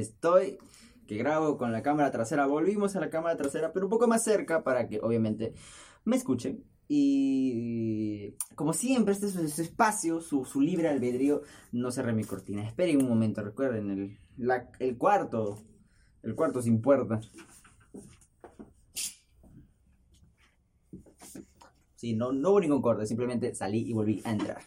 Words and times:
estoy, 0.00 0.58
que 1.06 1.16
grabo 1.16 1.56
con 1.58 1.72
la 1.72 1.82
cámara 1.82 2.10
trasera. 2.10 2.46
Volvimos 2.46 2.96
a 2.96 3.00
la 3.00 3.10
cámara 3.10 3.36
trasera, 3.36 3.72
pero 3.72 3.86
un 3.86 3.90
poco 3.90 4.06
más 4.08 4.22
cerca 4.24 4.62
para 4.64 4.88
que 4.88 5.00
obviamente 5.00 5.54
me 6.04 6.16
escuchen. 6.16 6.64
Y 6.88 8.34
como 8.54 8.72
siempre, 8.72 9.12
este 9.12 9.26
es 9.26 9.34
su 9.54 9.62
espacio, 9.62 10.20
su, 10.20 10.44
su 10.44 10.60
libre 10.60 10.88
albedrío. 10.88 11.42
No 11.72 11.90
cerré 11.90 12.12
mi 12.14 12.24
cortina. 12.24 12.66
Esperen 12.66 13.02
un 13.02 13.08
momento, 13.08 13.42
recuerden, 13.42 13.90
el, 13.90 14.18
la- 14.38 14.70
el 14.78 14.96
cuarto. 14.96 15.58
El 16.22 16.34
cuarto 16.34 16.62
sin 16.62 16.80
puerta. 16.82 17.20
Sí, 21.96 22.14
no, 22.14 22.32
no 22.32 22.50
hubo 22.50 22.60
ningún 22.60 22.80
corte, 22.82 23.06
simplemente 23.06 23.54
salí 23.54 23.80
y 23.88 23.92
volví 23.92 24.22
a 24.24 24.30
entrar. 24.30 24.62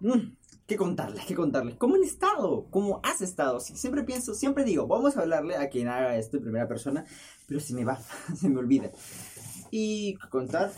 Mm, 0.00 0.36
¿Qué 0.72 0.78
contarles? 0.78 1.26
¿Qué 1.26 1.34
contarles? 1.34 1.74
¿Cómo 1.76 1.96
han 1.96 2.02
estado? 2.02 2.66
¿Cómo 2.70 3.00
has 3.02 3.20
estado? 3.20 3.60
Siempre 3.60 4.04
pienso, 4.04 4.32
siempre 4.32 4.64
digo, 4.64 4.86
vamos 4.86 5.14
a 5.14 5.20
hablarle 5.20 5.56
a 5.56 5.68
quien 5.68 5.86
haga 5.88 6.16
esto 6.16 6.38
en 6.38 6.44
primera 6.44 6.66
persona, 6.66 7.04
pero 7.46 7.60
se 7.60 7.74
me 7.74 7.84
va, 7.84 8.00
se 8.40 8.48
me 8.48 8.58
olvida. 8.58 8.90
Y 9.70 10.14
contar 10.30 10.72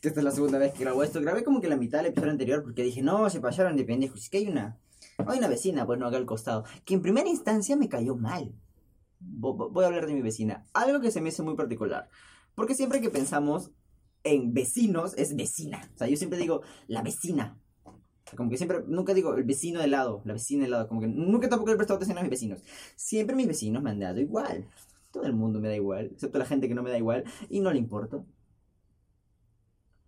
que 0.00 0.08
esta 0.08 0.20
es 0.20 0.24
la 0.24 0.30
segunda 0.30 0.56
vez 0.56 0.72
que 0.72 0.84
grabo 0.84 1.02
esto. 1.02 1.20
Grabé 1.20 1.44
como 1.44 1.60
que 1.60 1.68
la 1.68 1.76
mitad 1.76 1.98
del 1.98 2.06
episodio 2.06 2.32
anterior 2.32 2.62
porque 2.62 2.82
dije, 2.84 3.02
no, 3.02 3.28
se 3.28 3.40
pasaron 3.42 3.76
de 3.76 3.84
pendejos. 3.84 4.18
Es 4.18 4.30
que 4.30 4.38
hay 4.38 4.48
una, 4.48 4.78
hay 5.18 5.36
una 5.36 5.48
vecina, 5.48 5.84
bueno, 5.84 6.06
acá 6.06 6.16
al 6.16 6.24
costado, 6.24 6.64
que 6.86 6.94
en 6.94 7.02
primera 7.02 7.28
instancia 7.28 7.76
me 7.76 7.90
cayó 7.90 8.16
mal. 8.16 8.54
Vo- 9.20 9.54
vo- 9.54 9.70
Voy 9.70 9.84
a 9.84 9.88
hablar 9.88 10.06
de 10.06 10.14
mi 10.14 10.22
vecina. 10.22 10.64
Algo 10.72 11.02
que 11.02 11.10
se 11.10 11.20
me 11.20 11.28
hace 11.28 11.42
muy 11.42 11.54
particular. 11.54 12.08
Porque 12.54 12.74
siempre 12.74 13.02
que 13.02 13.10
pensamos 13.10 13.72
en 14.24 14.54
vecinos, 14.54 15.12
es 15.18 15.36
vecina. 15.36 15.90
O 15.94 15.98
sea, 15.98 16.06
yo 16.08 16.16
siempre 16.16 16.38
digo, 16.38 16.62
la 16.86 17.02
vecina. 17.02 17.58
Como 18.36 18.50
que 18.50 18.56
siempre, 18.56 18.82
nunca 18.86 19.14
digo 19.14 19.34
el 19.34 19.44
vecino 19.44 19.80
de 19.80 19.86
lado, 19.86 20.22
la 20.24 20.32
vecina 20.32 20.64
de 20.64 20.70
lado. 20.70 20.88
Como 20.88 21.00
que 21.00 21.08
nunca 21.08 21.48
tampoco 21.48 21.72
he 21.72 21.76
prestado 21.76 21.96
atención 21.96 22.18
a 22.18 22.22
mis 22.22 22.30
vecinos. 22.30 22.62
Siempre 22.96 23.36
mis 23.36 23.46
vecinos 23.46 23.82
me 23.82 23.90
han 23.90 24.00
dado 24.00 24.20
igual. 24.20 24.66
Todo 25.10 25.24
el 25.24 25.34
mundo 25.34 25.60
me 25.60 25.68
da 25.68 25.76
igual, 25.76 26.06
excepto 26.12 26.38
la 26.38 26.46
gente 26.46 26.68
que 26.68 26.74
no 26.74 26.82
me 26.82 26.90
da 26.90 26.98
igual 26.98 27.24
y 27.50 27.60
no 27.60 27.70
le 27.70 27.78
importa. 27.78 28.24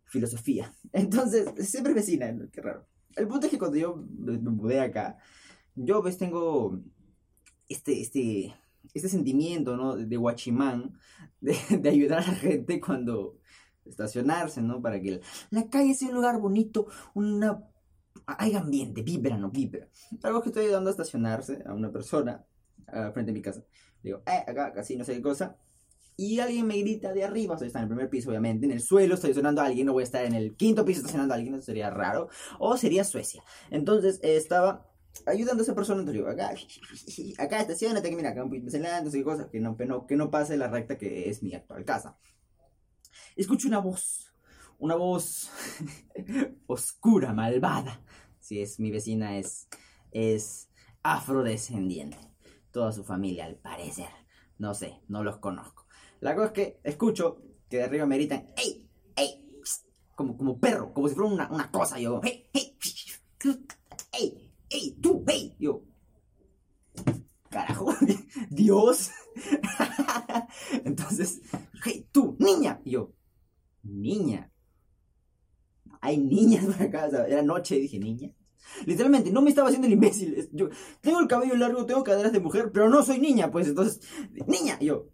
Filosofía. 0.07 0.73
Entonces, 0.93 1.47
siempre 1.69 1.93
vecina, 1.93 2.35
qué 2.53 2.61
raro. 2.61 2.87
El 3.17 3.29
punto 3.29 3.47
es 3.47 3.51
que 3.51 3.59
cuando 3.59 3.77
yo 3.77 3.97
me 3.97 4.39
mudé 4.39 4.81
acá, 4.81 5.19
yo 5.75 6.03
ves 6.03 6.19
tengo 6.19 6.81
este, 7.69 8.01
este, 8.01 8.55
este 8.95 9.09
sentimiento, 9.09 9.77
¿no? 9.77 9.97
De 9.97 10.17
guachimán, 10.17 10.99
de, 11.41 11.57
de 11.81 11.89
ayudar 11.89 12.21
a 12.21 12.29
la 12.29 12.35
gente 12.35 12.81
cuando 12.81 13.39
estacionarse, 13.85 14.63
¿no? 14.63 14.81
Para 14.81 15.01
que 15.01 15.21
la 15.51 15.69
calle 15.69 15.95
sea 15.95 16.09
un 16.09 16.15
lugar 16.15 16.41
bonito, 16.41 16.87
una... 17.15 17.63
Hay 18.27 18.55
ambiente, 18.55 19.03
vibra, 19.03 19.37
no 19.37 19.51
vibra. 19.51 19.89
Algo 20.23 20.41
que 20.43 20.49
estoy 20.49 20.65
ayudando 20.67 20.91
a 20.91 20.93
estacionarse 20.93 21.63
a 21.67 21.75
una 21.75 21.91
persona 21.91 22.45
ah, 22.89 23.11
frente 23.13 23.31
a 23.31 23.35
mi 23.35 23.43
casa. 23.43 23.65
Digo, 24.03 24.23
eh, 24.27 24.45
acá, 24.47 24.73
casi 24.73 24.97
no 24.97 25.05
sé 25.05 25.15
qué 25.15 25.23
cosa. 25.23 25.57
Y 26.17 26.39
alguien 26.39 26.67
me 26.67 26.79
grita 26.79 27.13
de 27.13 27.25
arriba, 27.25 27.57
está 27.61 27.81
en 27.81 27.85
el 27.85 27.89
primer 27.89 28.09
piso, 28.09 28.31
obviamente, 28.31 28.67
en 28.67 28.73
el 28.73 28.81
suelo 28.81 29.15
estoy 29.15 29.31
estacionando 29.31 29.63
a 29.63 29.67
alguien, 29.67 29.87
no 29.87 29.93
voy 29.93 30.03
a 30.03 30.05
estar 30.05 30.25
en 30.25 30.35
el 30.35 30.55
quinto 30.55 30.85
piso 30.85 31.01
estacionando 31.01 31.35
a 31.35 31.37
alguien, 31.37 31.55
eso 31.55 31.65
sería 31.65 31.91
raro. 31.91 32.29
O 32.61 32.77
sería 32.77 33.03
Suecia. 33.03 33.43
Entonces, 33.71 34.21
eh, 34.23 34.37
estaba 34.37 34.87
ayudando 35.27 35.63
a 35.63 35.65
esa 35.65 35.75
persona, 35.75 36.09
digo, 36.11 36.29
acá, 36.29 36.55
acá 37.39 37.61
estacionate, 37.61 38.11
que 38.11 38.17
mira, 38.17 38.31
acá 38.31 38.45
un 38.45 38.51
poquito 38.51 38.67
más 38.67 38.75
adelante, 38.75 39.05
no 39.05 39.11
sé 39.11 39.19
qué 39.19 39.25
cosa, 39.25 39.51
que 39.51 39.61
no, 39.61 39.77
que, 39.77 39.87
no, 39.87 40.07
que 40.07 40.17
no 40.17 40.31
pase 40.31 40.57
la 40.57 40.69
recta 40.69 40.97
que 40.97 41.29
es 41.29 41.43
mi 41.43 41.53
actual 41.55 41.85
casa. 41.85 42.17
Escucho 43.35 43.67
una 43.67 43.79
voz, 43.79 44.33
una 44.85 44.97
voz 44.97 45.51
oscura, 46.67 47.33
malvada. 47.33 48.03
Si 48.39 48.61
es 48.61 48.79
mi 48.79 48.91
vecina, 48.91 49.39
es, 49.39 49.67
es 50.11 50.69
afrodescendiente. 51.03 52.19
Toda 52.71 52.93
su 52.93 53.03
familia, 53.03 53.47
al 53.47 53.57
parecer. 53.57 54.11
No 54.59 54.75
sé, 54.75 55.01
no 55.09 55.25
los 55.25 55.39
conozco. 55.39 55.87
La 56.21 56.35
cosa 56.35 56.49
es 56.49 56.53
que 56.53 56.81
escucho 56.85 57.41
que 57.71 57.79
de 57.79 57.85
arriba 57.85 58.05
me 58.05 58.17
gritan, 58.17 58.53
¡Ey! 58.59 58.87
¡Ey! 59.17 59.59
psst", 59.63 59.87
Como, 60.15 60.37
como 60.37 60.61
perro, 60.61 60.93
como 60.93 61.09
si 61.09 61.15
fuera 61.15 61.33
una, 61.33 61.51
una 61.51 61.71
cosa. 61.71 61.99
Yo, 61.99 62.21
¡Hey! 62.23 62.51
¡Hey! 62.53 62.77
¡Ey! 64.13 64.53
¡Ey! 64.69 64.99
¡Tú! 65.01 65.25
¡Hey! 65.27 65.57
Yo, 65.59 65.83
carajo, 67.49 67.95
Dios. 68.51 69.13
Entonces, 70.85 71.41
hey, 71.83 72.07
tú, 72.13 72.37
niña. 72.39 72.83
Y 72.85 72.91
yo, 72.91 73.15
niña. 73.83 74.51
Hay 76.05 76.19
niñas 76.19 76.67
por 76.67 76.83
acá, 76.83 77.07
era 77.27 77.41
noche 77.41 77.77
y 77.77 77.81
dije, 77.81 77.99
niña. 77.99 78.31
Literalmente, 78.85 79.31
no 79.31 79.41
me 79.41 79.49
estaba 79.49 79.69
haciendo 79.69 79.87
el 79.87 79.95
imbécil. 79.95 80.51
Yo 80.53 80.69
tengo 81.01 81.19
el 81.19 81.29
cabello 81.29 81.57
largo, 81.57 81.87
tengo 81.87 82.05
caderas 82.05 82.31
de 82.31 82.41
mujer, 82.41 82.71
pero 82.75 82.91
no 82.91 83.03
soy 83.03 83.19
niña, 83.21 83.51
pues 83.51 83.69
entonces, 83.69 84.01
niña. 84.47 84.77
Y 84.81 84.87
yo, 84.87 85.09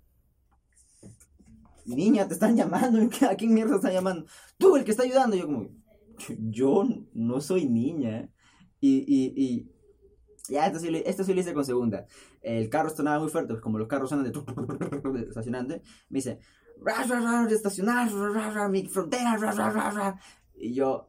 niña, 1.85 2.27
te 2.27 2.35
están 2.35 2.57
llamando. 2.57 2.99
¿A 3.31 3.37
quién 3.37 3.55
mierda 3.55 3.77
están 3.77 3.93
llamando? 3.93 4.27
Tú, 4.59 4.75
el 4.75 4.83
que 4.85 4.91
está 4.91 5.05
ayudando. 5.05 5.37
Y 5.37 5.39
yo, 5.39 5.47
como, 5.47 5.69
yo 6.51 6.85
no 7.15 7.41
soy 7.41 7.69
niña. 7.69 8.29
Y, 8.81 9.05
y, 9.07 9.33
y 9.37 9.71
ya, 10.49 10.67
esto 10.67 10.81
sí, 10.81 10.89
esto 11.07 11.23
sí 11.23 11.33
lo 11.35 11.41
hice 11.41 11.55
con 11.55 11.65
segunda. 11.65 12.07
El 12.43 12.69
carro 12.69 12.91
sonaba 12.91 13.21
muy 13.21 13.29
fuerte, 13.29 13.53
pues 13.53 13.63
como 13.63 13.79
los 13.79 13.87
carros 13.87 14.09
suenan 14.09 14.25
de, 14.25 14.33
de 14.33 15.29
estacionante. 15.29 15.83
Me 16.09 16.19
dice, 16.19 16.41
"Ra, 16.85 17.05
ra, 17.05 17.21
ra, 17.21 17.47
de 17.47 17.55
estacionar, 17.55 18.11
mi 18.71 18.89
frontera, 18.89 19.37
ra, 19.37 19.53
ra, 19.53 19.71
ra, 19.71 19.91
ra". 19.93 20.21
Y 20.61 20.75
yo, 20.75 21.09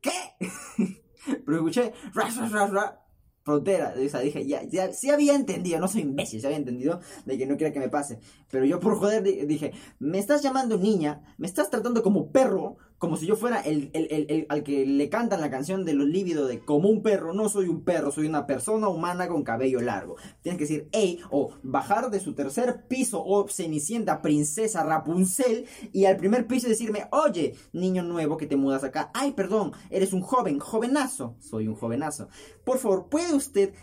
¿qué? 0.00 0.10
Pero 1.44 1.56
escuché, 1.56 1.92
ra, 2.14 2.28
ra, 2.28 2.48
ra, 2.48 2.66
ra, 2.66 3.00
frontera. 3.42 3.94
O 3.96 4.08
sea, 4.08 4.20
dije, 4.20 4.46
ya, 4.46 4.62
ya, 4.64 4.92
sí 4.92 5.10
había 5.10 5.34
entendido, 5.34 5.80
no 5.80 5.88
soy 5.88 6.02
imbécil, 6.02 6.40
sí 6.40 6.46
había 6.46 6.58
entendido 6.58 7.00
de 7.24 7.38
que 7.38 7.46
no 7.46 7.56
quiera 7.56 7.72
que 7.72 7.80
me 7.80 7.88
pase. 7.88 8.18
Pero 8.50 8.64
yo 8.64 8.80
por 8.80 8.96
joder 8.98 9.22
di- 9.22 9.46
dije, 9.46 9.72
me 9.98 10.18
estás 10.18 10.42
llamando 10.42 10.78
niña, 10.78 11.22
me 11.38 11.46
estás 11.46 11.70
tratando 11.70 12.02
como 12.02 12.30
perro, 12.30 12.76
como 13.04 13.16
si 13.18 13.26
yo 13.26 13.36
fuera 13.36 13.60
el, 13.60 13.90
el- 13.92 14.26
el- 14.28 14.46
al 14.48 14.62
que 14.62 14.86
le 14.86 15.08
cantan 15.10 15.40
la 15.42 15.50
canción 15.50 15.84
de 15.84 15.92
los 15.92 16.06
lívidos 16.08 16.48
de 16.48 16.60
como 16.60 16.88
un 16.88 17.02
perro. 17.02 17.34
No 17.34 17.48
soy 17.50 17.68
un 17.68 17.82
perro, 17.84 18.10
soy 18.10 18.26
una 18.26 18.46
persona 18.46 18.88
humana 18.88 19.28
con 19.28 19.42
cabello 19.44 19.80
largo. 19.82 20.16
Tienes 20.42 20.58
que 20.58 20.64
decir, 20.64 20.88
hey, 20.92 21.20
o 21.30 21.50
bajar 21.62 22.10
de 22.10 22.20
su 22.20 22.34
tercer 22.34 22.86
piso, 22.88 23.22
o 23.22 23.46
cenicienta, 23.48 24.22
princesa, 24.22 24.82
Rapunzel, 24.84 25.66
y 25.92 26.06
al 26.06 26.16
primer 26.16 26.46
piso 26.46 26.66
decirme, 26.66 27.06
oye, 27.12 27.54
niño 27.74 28.02
nuevo 28.02 28.38
que 28.38 28.46
te 28.46 28.56
mudas 28.56 28.84
acá. 28.84 29.10
Ay, 29.12 29.32
perdón, 29.32 29.72
eres 29.90 30.12
un 30.12 30.22
joven, 30.22 30.58
jovenazo. 30.58 31.36
Soy 31.40 31.68
un 31.68 31.74
jovenazo. 31.74 32.28
Por 32.64 32.78
favor, 32.78 33.08
¿puede 33.10 33.34
usted 33.34 33.74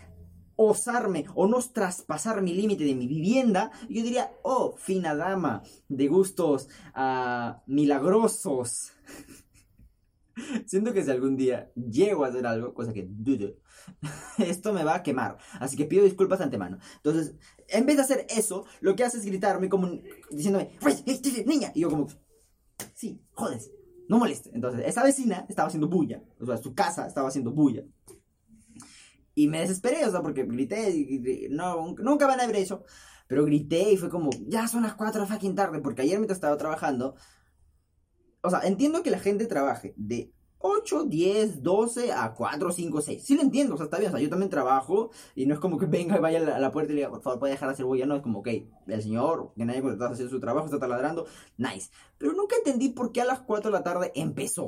osarme 0.54 1.24
o 1.34 1.46
no 1.46 1.58
traspasar 1.72 2.42
mi 2.42 2.52
límite 2.54 2.84
de 2.84 2.94
mi 2.94 3.06
vivienda, 3.06 3.70
yo 3.88 4.02
diría, 4.02 4.32
oh, 4.42 4.74
fina 4.76 5.14
dama, 5.14 5.62
de 5.88 6.06
gustos 6.08 6.68
ah, 6.94 7.62
milagrosos. 7.66 8.92
Siento 10.66 10.92
que 10.92 11.04
si 11.04 11.10
algún 11.10 11.36
día 11.36 11.70
llego 11.74 12.24
a 12.24 12.28
hacer 12.28 12.46
algo, 12.46 12.74
cosa 12.74 12.92
que 12.92 13.06
dudo, 13.08 13.54
esto 14.38 14.72
me 14.72 14.84
va 14.84 14.96
a 14.96 15.02
quemar. 15.02 15.38
Así 15.60 15.76
que 15.76 15.84
pido 15.84 16.04
disculpas 16.04 16.40
antemano. 16.40 16.78
Entonces, 16.96 17.34
en 17.68 17.86
vez 17.86 17.96
de 17.96 18.02
hacer 18.02 18.26
eso, 18.30 18.64
lo 18.80 18.96
que 18.96 19.04
hace 19.04 19.18
es 19.18 19.24
gritarme 19.24 19.68
como 19.68 19.90
diciéndome, 20.30 20.70
"Pues, 20.80 21.04
niña. 21.46 21.72
Y 21.74 21.80
yo 21.80 21.90
como, 21.90 22.08
sí, 22.94 23.20
jodes, 23.32 23.70
no 24.08 24.18
moleste. 24.18 24.50
Entonces, 24.54 24.82
esa 24.86 25.02
vecina 25.02 25.46
estaba 25.48 25.68
haciendo 25.68 25.88
bulla. 25.88 26.22
O 26.40 26.46
sea, 26.46 26.56
su 26.56 26.74
casa 26.74 27.06
estaba 27.06 27.28
haciendo 27.28 27.52
bulla. 27.52 27.84
Y 29.34 29.48
me 29.48 29.60
desesperé, 29.60 30.04
o 30.04 30.10
sea, 30.10 30.20
porque 30.20 30.44
grité 30.44 30.90
y, 30.90 31.48
no, 31.50 31.94
nunca 31.98 32.26
van 32.26 32.40
a 32.40 32.46
ver 32.46 32.56
eso. 32.56 32.84
Pero 33.26 33.44
grité 33.46 33.92
y 33.92 33.96
fue 33.96 34.10
como, 34.10 34.30
ya 34.46 34.68
son 34.68 34.82
las 34.82 34.94
4 34.94 35.22
de 35.22 35.26
la 35.26 35.34
fucking 35.34 35.54
tarde, 35.54 35.80
porque 35.80 36.02
ayer 36.02 36.18
mientras 36.18 36.36
estaba 36.36 36.58
trabajando, 36.58 37.14
o 38.42 38.50
sea, 38.50 38.60
entiendo 38.64 39.02
que 39.02 39.10
la 39.10 39.18
gente 39.18 39.46
trabaje 39.46 39.94
de 39.96 40.32
8, 40.58 41.04
10, 41.04 41.62
12 41.62 42.12
a 42.12 42.34
4, 42.34 42.70
5, 42.70 43.00
6. 43.00 43.24
Sí 43.24 43.34
lo 43.34 43.42
entiendo, 43.42 43.74
o 43.74 43.76
sea, 43.76 43.84
está 43.84 43.98
bien, 43.98 44.10
o 44.10 44.12
sea, 44.16 44.22
yo 44.22 44.30
también 44.30 44.50
trabajo 44.50 45.10
y 45.34 45.46
no 45.46 45.54
es 45.54 45.60
como 45.60 45.76
que 45.78 45.86
venga 45.86 46.16
y 46.16 46.20
vaya 46.20 46.38
a 46.38 46.42
la, 46.42 46.58
la 46.58 46.70
puerta 46.70 46.92
y 46.92 46.94
le 46.94 47.00
diga, 47.00 47.10
por 47.10 47.22
favor, 47.22 47.40
puede 47.40 47.52
dejar 47.54 47.68
de 47.68 47.74
hacer 47.74 47.84
bulla, 47.84 48.06
no, 48.06 48.14
es 48.16 48.22
como, 48.22 48.40
ok, 48.40 48.48
el 48.86 49.02
señor 49.02 49.52
que 49.56 49.64
nadie 49.64 49.80
contratado 49.82 50.12
hacer 50.14 50.28
su 50.28 50.40
trabajo 50.40 50.66
está 50.66 50.78
taladrando, 50.78 51.26
nice. 51.56 51.90
Pero 52.18 52.32
nunca 52.32 52.56
entendí 52.56 52.90
por 52.90 53.10
qué 53.12 53.22
a 53.22 53.24
las 53.24 53.40
4 53.40 53.70
de 53.70 53.78
la 53.78 53.82
tarde 53.84 54.12
empezó. 54.14 54.64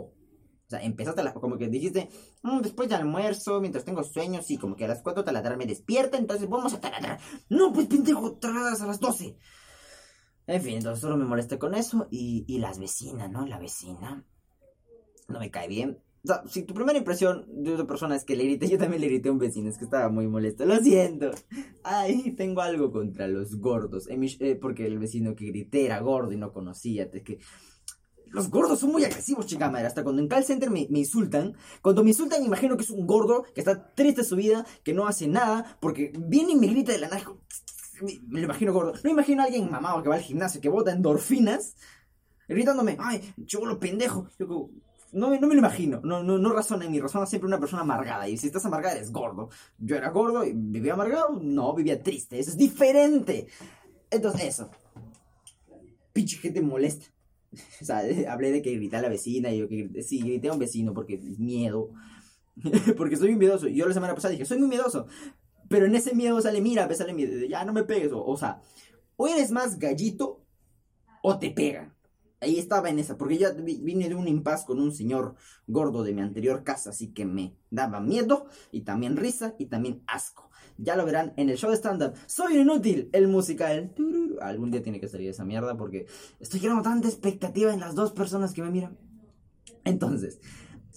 O 0.66 0.70
sea, 0.70 0.82
empezaste 0.82 1.20
a 1.20 1.24
las, 1.24 1.34
como 1.34 1.58
que 1.58 1.68
dijiste, 1.68 2.08
"Mm, 2.42 2.60
después 2.62 2.88
del 2.88 2.98
almuerzo, 3.00 3.60
mientras 3.60 3.84
tengo 3.84 4.02
sueños, 4.02 4.46
sí, 4.46 4.56
como 4.56 4.76
que 4.76 4.86
a 4.86 4.88
las 4.88 5.02
4 5.02 5.22
taladrar 5.22 5.56
me 5.58 5.66
despierta, 5.66 6.16
entonces 6.16 6.48
vamos 6.48 6.72
a 6.74 6.80
taladrar. 6.80 7.20
No, 7.50 7.72
pues 7.72 7.86
pendejo, 7.86 8.32
taladradas 8.36 8.80
a 8.80 8.86
las 8.86 8.98
12. 8.98 9.36
En 10.46 10.60
fin, 10.60 10.76
entonces 10.76 11.00
solo 11.00 11.16
me 11.16 11.24
molesté 11.24 11.58
con 11.58 11.74
eso 11.74 12.06
y, 12.10 12.44
y 12.46 12.58
las 12.58 12.78
vecinas, 12.78 13.30
¿no? 13.30 13.46
La 13.46 13.58
vecina 13.58 14.24
no 15.28 15.40
me 15.40 15.50
cae 15.50 15.68
bien. 15.68 15.98
Si 16.48 16.62
tu 16.62 16.72
primera 16.72 16.98
impresión 16.98 17.44
de 17.62 17.74
otra 17.74 17.86
persona 17.86 18.16
es 18.16 18.24
que 18.24 18.34
le 18.34 18.44
grité, 18.44 18.66
yo 18.66 18.78
también 18.78 19.02
le 19.02 19.08
grité 19.08 19.28
a 19.28 19.32
un 19.32 19.38
vecino, 19.38 19.68
es 19.68 19.76
que 19.76 19.84
estaba 19.84 20.08
muy 20.08 20.26
molesto. 20.26 20.64
Lo 20.64 20.78
siento. 20.78 21.30
Ay, 21.82 22.32
tengo 22.32 22.62
algo 22.62 22.90
contra 22.90 23.28
los 23.28 23.56
gordos. 23.56 24.08
Eh, 24.08 24.58
porque 24.60 24.86
el 24.86 24.98
vecino 24.98 25.34
que 25.34 25.46
grité 25.46 25.84
era 25.84 26.00
gordo 26.00 26.32
y 26.32 26.38
no 26.38 26.50
conocía. 26.50 27.10
Es 27.12 27.22
que 27.22 27.40
los 28.28 28.48
gordos 28.48 28.80
son 28.80 28.92
muy 28.92 29.04
agresivos, 29.04 29.46
chica 29.46 29.70
madre. 29.70 29.86
Hasta 29.86 30.02
cuando 30.02 30.22
en 30.22 30.28
call 30.28 30.44
center 30.44 30.70
me, 30.70 30.86
insultan. 30.88 31.56
Cuando 31.82 32.02
me 32.02 32.10
insultan, 32.10 32.42
imagino 32.42 32.78
que 32.78 32.84
es 32.84 32.90
un 32.90 33.06
gordo 33.06 33.44
que 33.54 33.60
está 33.60 33.92
triste 33.94 34.22
de 34.22 34.26
su 34.26 34.36
vida, 34.36 34.64
que 34.82 34.94
no 34.94 35.06
hace 35.06 35.28
nada, 35.28 35.76
porque 35.78 36.10
viene 36.18 36.52
y 36.52 36.56
me 36.56 36.68
grita 36.68 36.92
de 36.92 37.00
la 37.00 37.08
nada. 37.08 37.22
Me, 38.02 38.40
lo 38.40 38.44
imagino 38.44 38.72
gordo. 38.72 38.94
No 39.02 39.10
imagino 39.10 39.42
a 39.42 39.46
alguien 39.46 39.70
mamado 39.70 40.02
que 40.02 40.08
va 40.08 40.16
al 40.16 40.22
gimnasio, 40.22 40.60
que 40.60 40.68
bota 40.68 40.92
endorfinas, 40.92 41.76
gritándome, 42.48 42.96
ay, 42.98 43.34
chulo 43.46 43.78
pendejo. 43.78 44.28
Yo 44.38 44.70
no, 45.14 45.30
no 45.30 45.46
me 45.46 45.54
lo 45.54 45.60
imagino, 45.60 46.00
no, 46.02 46.24
no, 46.24 46.38
no 46.38 46.52
razona 46.52 46.84
en 46.84 46.90
mi 46.90 47.00
razona 47.00 47.24
siempre 47.24 47.46
una 47.46 47.60
persona 47.60 47.82
amargada. 47.82 48.28
Y 48.28 48.36
si 48.36 48.48
estás 48.48 48.66
amargada, 48.66 48.96
eres 48.96 49.12
gordo. 49.12 49.48
Yo 49.78 49.96
era 49.96 50.10
gordo 50.10 50.44
y 50.44 50.52
vivía 50.52 50.94
amargado, 50.94 51.38
no, 51.40 51.72
vivía 51.74 52.02
triste. 52.02 52.38
Eso 52.38 52.50
es 52.50 52.56
diferente. 52.56 53.46
Entonces, 54.10 54.42
eso. 54.42 54.70
Pinche 56.12 56.38
gente 56.38 56.60
molesta. 56.60 57.06
O 57.80 57.84
sea, 57.84 58.02
hablé 58.32 58.50
de 58.50 58.62
que 58.62 58.74
grité 58.74 58.96
a 58.96 59.02
la 59.02 59.08
vecina 59.08 59.50
y 59.52 59.58
yo 59.58 59.68
que 59.68 60.02
sí, 60.02 60.20
grité 60.20 60.48
a 60.48 60.52
un 60.52 60.58
vecino 60.58 60.92
porque 60.92 61.18
miedo. 61.38 61.90
porque 62.96 63.16
soy 63.16 63.28
muy 63.28 63.38
miedoso. 63.38 63.68
Yo 63.68 63.86
la 63.86 63.94
semana 63.94 64.14
pasada 64.14 64.32
dije, 64.32 64.44
soy 64.44 64.58
muy 64.58 64.68
miedoso. 64.68 65.06
Pero 65.68 65.86
en 65.86 65.94
ese 65.94 66.14
miedo 66.14 66.40
sale, 66.40 66.60
mira, 66.60 66.92
sale 66.94 67.14
miedo, 67.14 67.46
ya 67.46 67.64
no 67.64 67.72
me 67.72 67.84
pegues. 67.84 68.12
O, 68.12 68.24
o 68.24 68.36
sea, 68.36 68.60
o 69.16 69.28
eres 69.28 69.50
más 69.50 69.78
gallito 69.78 70.44
o 71.22 71.38
te 71.38 71.50
pega. 71.50 71.94
Ahí 72.40 72.58
estaba 72.58 72.90
en 72.90 72.98
esa, 72.98 73.16
porque 73.16 73.38
ya 73.38 73.52
vine 73.52 74.08
de 74.08 74.14
un 74.14 74.28
impas 74.28 74.66
con 74.66 74.78
un 74.78 74.92
señor 74.92 75.34
gordo 75.66 76.02
de 76.02 76.12
mi 76.12 76.20
anterior 76.20 76.62
casa, 76.62 76.90
así 76.90 77.14
que 77.14 77.24
me 77.24 77.56
daba 77.70 78.00
miedo 78.00 78.46
y 78.70 78.82
también 78.82 79.16
risa 79.16 79.54
y 79.58 79.66
también 79.66 80.02
asco. 80.06 80.50
Ya 80.76 80.96
lo 80.96 81.06
verán 81.06 81.32
en 81.36 81.48
el 81.48 81.56
show 81.56 81.70
de 81.70 81.76
stand-up. 81.76 82.14
Soy 82.26 82.58
inútil, 82.58 83.08
el 83.12 83.28
musical. 83.28 83.94
Algún 84.42 84.70
día 84.70 84.82
tiene 84.82 85.00
que 85.00 85.08
salir 85.08 85.30
esa 85.30 85.44
mierda 85.44 85.76
porque 85.76 86.06
estoy 86.40 86.60
creando 86.60 86.82
tanta 86.82 87.08
expectativa 87.08 87.72
en 87.72 87.80
las 87.80 87.94
dos 87.94 88.12
personas 88.12 88.52
que 88.52 88.62
me 88.62 88.70
miran. 88.70 88.98
Entonces, 89.84 90.40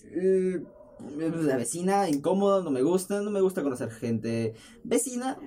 eh, 0.04 0.64
la 1.00 1.58
vecina 1.58 2.10
incómoda, 2.10 2.64
no 2.64 2.72
me 2.72 2.82
gusta, 2.82 3.22
no 3.22 3.32
me 3.32 3.42
gusta 3.42 3.64
conocer 3.64 3.92
gente. 3.92 4.56
Vecina, 4.84 5.38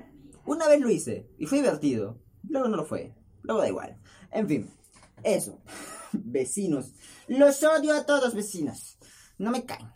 una 0.46 0.68
vez 0.68 0.80
lo 0.80 0.90
hice 0.90 1.28
y 1.38 1.46
fue 1.46 1.58
divertido. 1.58 2.18
Luego 2.48 2.68
no 2.68 2.76
lo 2.76 2.84
fue. 2.84 3.14
Luego 3.42 3.60
da 3.60 3.68
igual. 3.68 3.96
En 4.30 4.48
fin. 4.48 4.70
Eso. 5.22 5.58
vecinos. 6.12 6.94
Los 7.28 7.62
odio 7.62 7.94
a 7.94 8.06
todos 8.06 8.34
vecinos. 8.34 8.98
No 9.38 9.50
me 9.50 9.64
caen. 9.64 9.88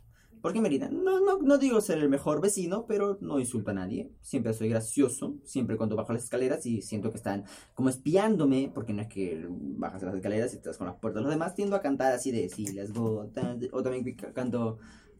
¿Por 0.44 0.52
qué 0.52 0.60
me 0.60 0.68
gritan? 0.68 1.02
No, 1.02 1.20
no, 1.20 1.38
no 1.38 1.56
digo 1.56 1.80
ser 1.80 1.96
el 1.96 2.10
mejor 2.10 2.42
vecino, 2.42 2.84
pero 2.86 3.16
no 3.22 3.40
insulto 3.40 3.70
a 3.70 3.74
nadie. 3.74 4.12
Siempre 4.20 4.52
soy 4.52 4.68
gracioso. 4.68 5.36
Siempre 5.42 5.78
cuando 5.78 5.96
bajo 5.96 6.12
las 6.12 6.24
escaleras 6.24 6.66
y 6.66 6.82
siento 6.82 7.10
que 7.10 7.16
están 7.16 7.44
como 7.72 7.88
espiándome, 7.88 8.70
porque 8.74 8.92
no 8.92 9.00
es 9.00 9.08
que 9.08 9.46
bajas 9.48 10.02
las 10.02 10.14
escaleras 10.14 10.52
y 10.52 10.56
estás 10.56 10.76
con 10.76 10.86
las 10.86 10.96
puertas. 10.96 11.22
Los 11.22 11.32
demás 11.32 11.54
tiendo 11.54 11.76
a 11.76 11.80
cantar 11.80 12.12
así 12.12 12.30
de 12.30 12.50
sí, 12.50 12.66
las 12.74 12.92
gotas. 12.92 13.56
O 13.72 13.82
también 13.82 14.14
canto 14.34 14.78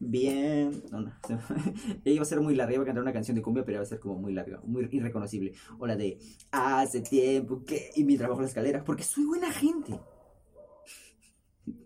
bien. 0.09 0.83
No, 0.91 1.01
no. 1.01 1.11
iba 2.05 2.21
a 2.21 2.25
ser 2.25 2.41
muy 2.41 2.55
larga, 2.55 2.73
iba 2.73 2.83
a 2.83 2.85
cantar 2.85 3.03
una 3.03 3.13
canción 3.13 3.35
de 3.35 3.41
cumbia, 3.41 3.65
pero 3.65 3.77
iba 3.77 3.83
a 3.83 3.85
ser 3.85 3.99
como 3.99 4.15
muy 4.15 4.33
larga, 4.33 4.61
muy 4.63 4.87
irreconocible. 4.91 5.53
O 5.79 5.87
la 5.87 5.95
de 5.95 6.19
hace 6.51 7.01
tiempo 7.01 7.63
que. 7.63 7.91
Y 7.95 8.03
mi 8.03 8.17
trabajo 8.17 8.39
en 8.39 8.45
la 8.45 8.49
escalera, 8.49 8.83
porque 8.83 9.03
soy 9.03 9.25
buena 9.25 9.51
gente. 9.51 9.99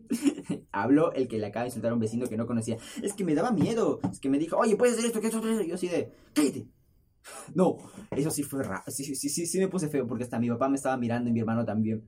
Habló 0.72 1.14
el 1.14 1.28
que 1.28 1.38
le 1.38 1.48
acaba 1.48 1.64
de 1.64 1.70
insultar 1.70 1.92
a 1.92 1.94
un 1.94 2.00
vecino 2.00 2.28
que 2.28 2.38
no 2.38 2.48
conocía. 2.48 2.78
Es 3.02 3.14
que 3.14 3.24
me 3.24 3.36
daba 3.36 3.52
miedo. 3.52 4.00
Es 4.12 4.20
que 4.20 4.30
me 4.30 4.40
dijo, 4.40 4.58
oye, 4.58 4.76
puedes 4.76 4.96
hacer 4.96 5.06
esto, 5.06 5.22
que 5.22 5.30
que 5.30 5.68
Yo 5.68 5.76
así 5.76 5.88
de, 5.88 6.12
cállate. 6.34 6.68
No, 7.54 7.78
eso 8.12 8.32
sí 8.32 8.44
fue 8.44 8.64
raro. 8.64 8.84
Sí, 8.88 9.04
sí, 9.04 9.30
sí, 9.30 9.46
sí 9.46 9.60
me 9.60 9.68
puse 9.68 9.90
feo 9.90 10.08
porque 10.08 10.24
hasta 10.24 10.40
mi 10.40 10.50
papá 10.50 10.70
me 10.70 10.78
estaba 10.78 10.98
mirando 10.98 11.30
y 11.30 11.34
mi 11.34 11.40
hermano 11.42 11.66
también 11.66 12.08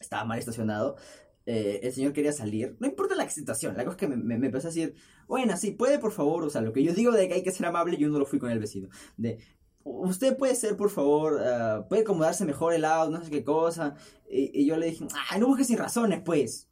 estaba 0.00 0.24
mal 0.24 0.38
estacionado. 0.38 0.96
Eh, 1.44 1.80
el 1.82 1.92
señor 1.92 2.12
quería 2.12 2.32
salir, 2.32 2.76
no 2.78 2.86
importa 2.86 3.16
la 3.16 3.28
situación, 3.28 3.76
la 3.76 3.84
cosa 3.84 3.96
es 3.96 4.00
que 4.00 4.06
me, 4.06 4.34
empezó 4.34 4.68
a 4.68 4.70
decir, 4.70 4.94
bueno, 5.26 5.56
sí, 5.56 5.72
puede 5.72 5.98
por 5.98 6.12
favor, 6.12 6.44
o 6.44 6.50
sea, 6.50 6.60
lo 6.60 6.72
que 6.72 6.84
yo 6.84 6.94
digo 6.94 7.10
de 7.10 7.26
que 7.26 7.34
hay 7.34 7.42
que 7.42 7.50
ser 7.50 7.66
amable, 7.66 7.96
yo 7.96 8.08
no 8.08 8.18
lo 8.20 8.26
fui 8.26 8.38
con 8.38 8.50
el 8.50 8.60
vecino, 8.60 8.88
de, 9.16 9.38
usted 9.82 10.36
puede 10.36 10.54
ser, 10.54 10.76
por 10.76 10.90
favor, 10.90 11.40
ah, 11.44 11.84
puede 11.88 12.02
acomodarse 12.02 12.44
mejor 12.44 12.74
el 12.74 12.82
no 12.82 13.24
sé 13.24 13.30
qué 13.30 13.42
cosa, 13.42 13.96
y, 14.30 14.64
yo 14.64 14.76
le 14.76 14.86
dije, 14.86 15.04
ah, 15.30 15.38
no 15.38 15.48
busques 15.48 15.66
sin 15.66 15.78
razones, 15.78 16.22
pues, 16.24 16.68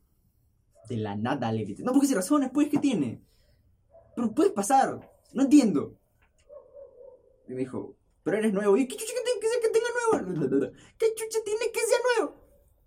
de 0.89 0.97
la 0.99 1.17
nada 1.17 1.51
le 1.51 1.65
grité, 1.65 1.83
no 1.83 1.93
busques 1.93 2.11
sin 2.11 2.17
razones, 2.17 2.51
pues, 2.55 2.69
¿qué 2.69 2.79
tiene? 2.79 3.21
Pero 4.15 4.33
puedes 4.33 4.53
pasar, 4.53 5.01
no 5.33 5.43
entiendo. 5.43 5.97
Y 7.49 7.55
me 7.55 7.61
dijo, 7.61 7.97
pero 8.23 8.37
eres 8.37 8.53
nuevo, 8.53 8.77
y 8.77 8.87
¿qué 8.87 8.97
chucha 8.97 9.13
que 9.41 9.49
ser 9.49 9.61
que 9.61 9.69
tenga 9.71 9.89
nuevo? 10.13 10.73
¿Qué 10.99 11.07
chucha 11.17 11.39
tiene 11.45 11.73
que 11.73 11.81
ser 11.81 11.99
nuevo? 12.19 12.40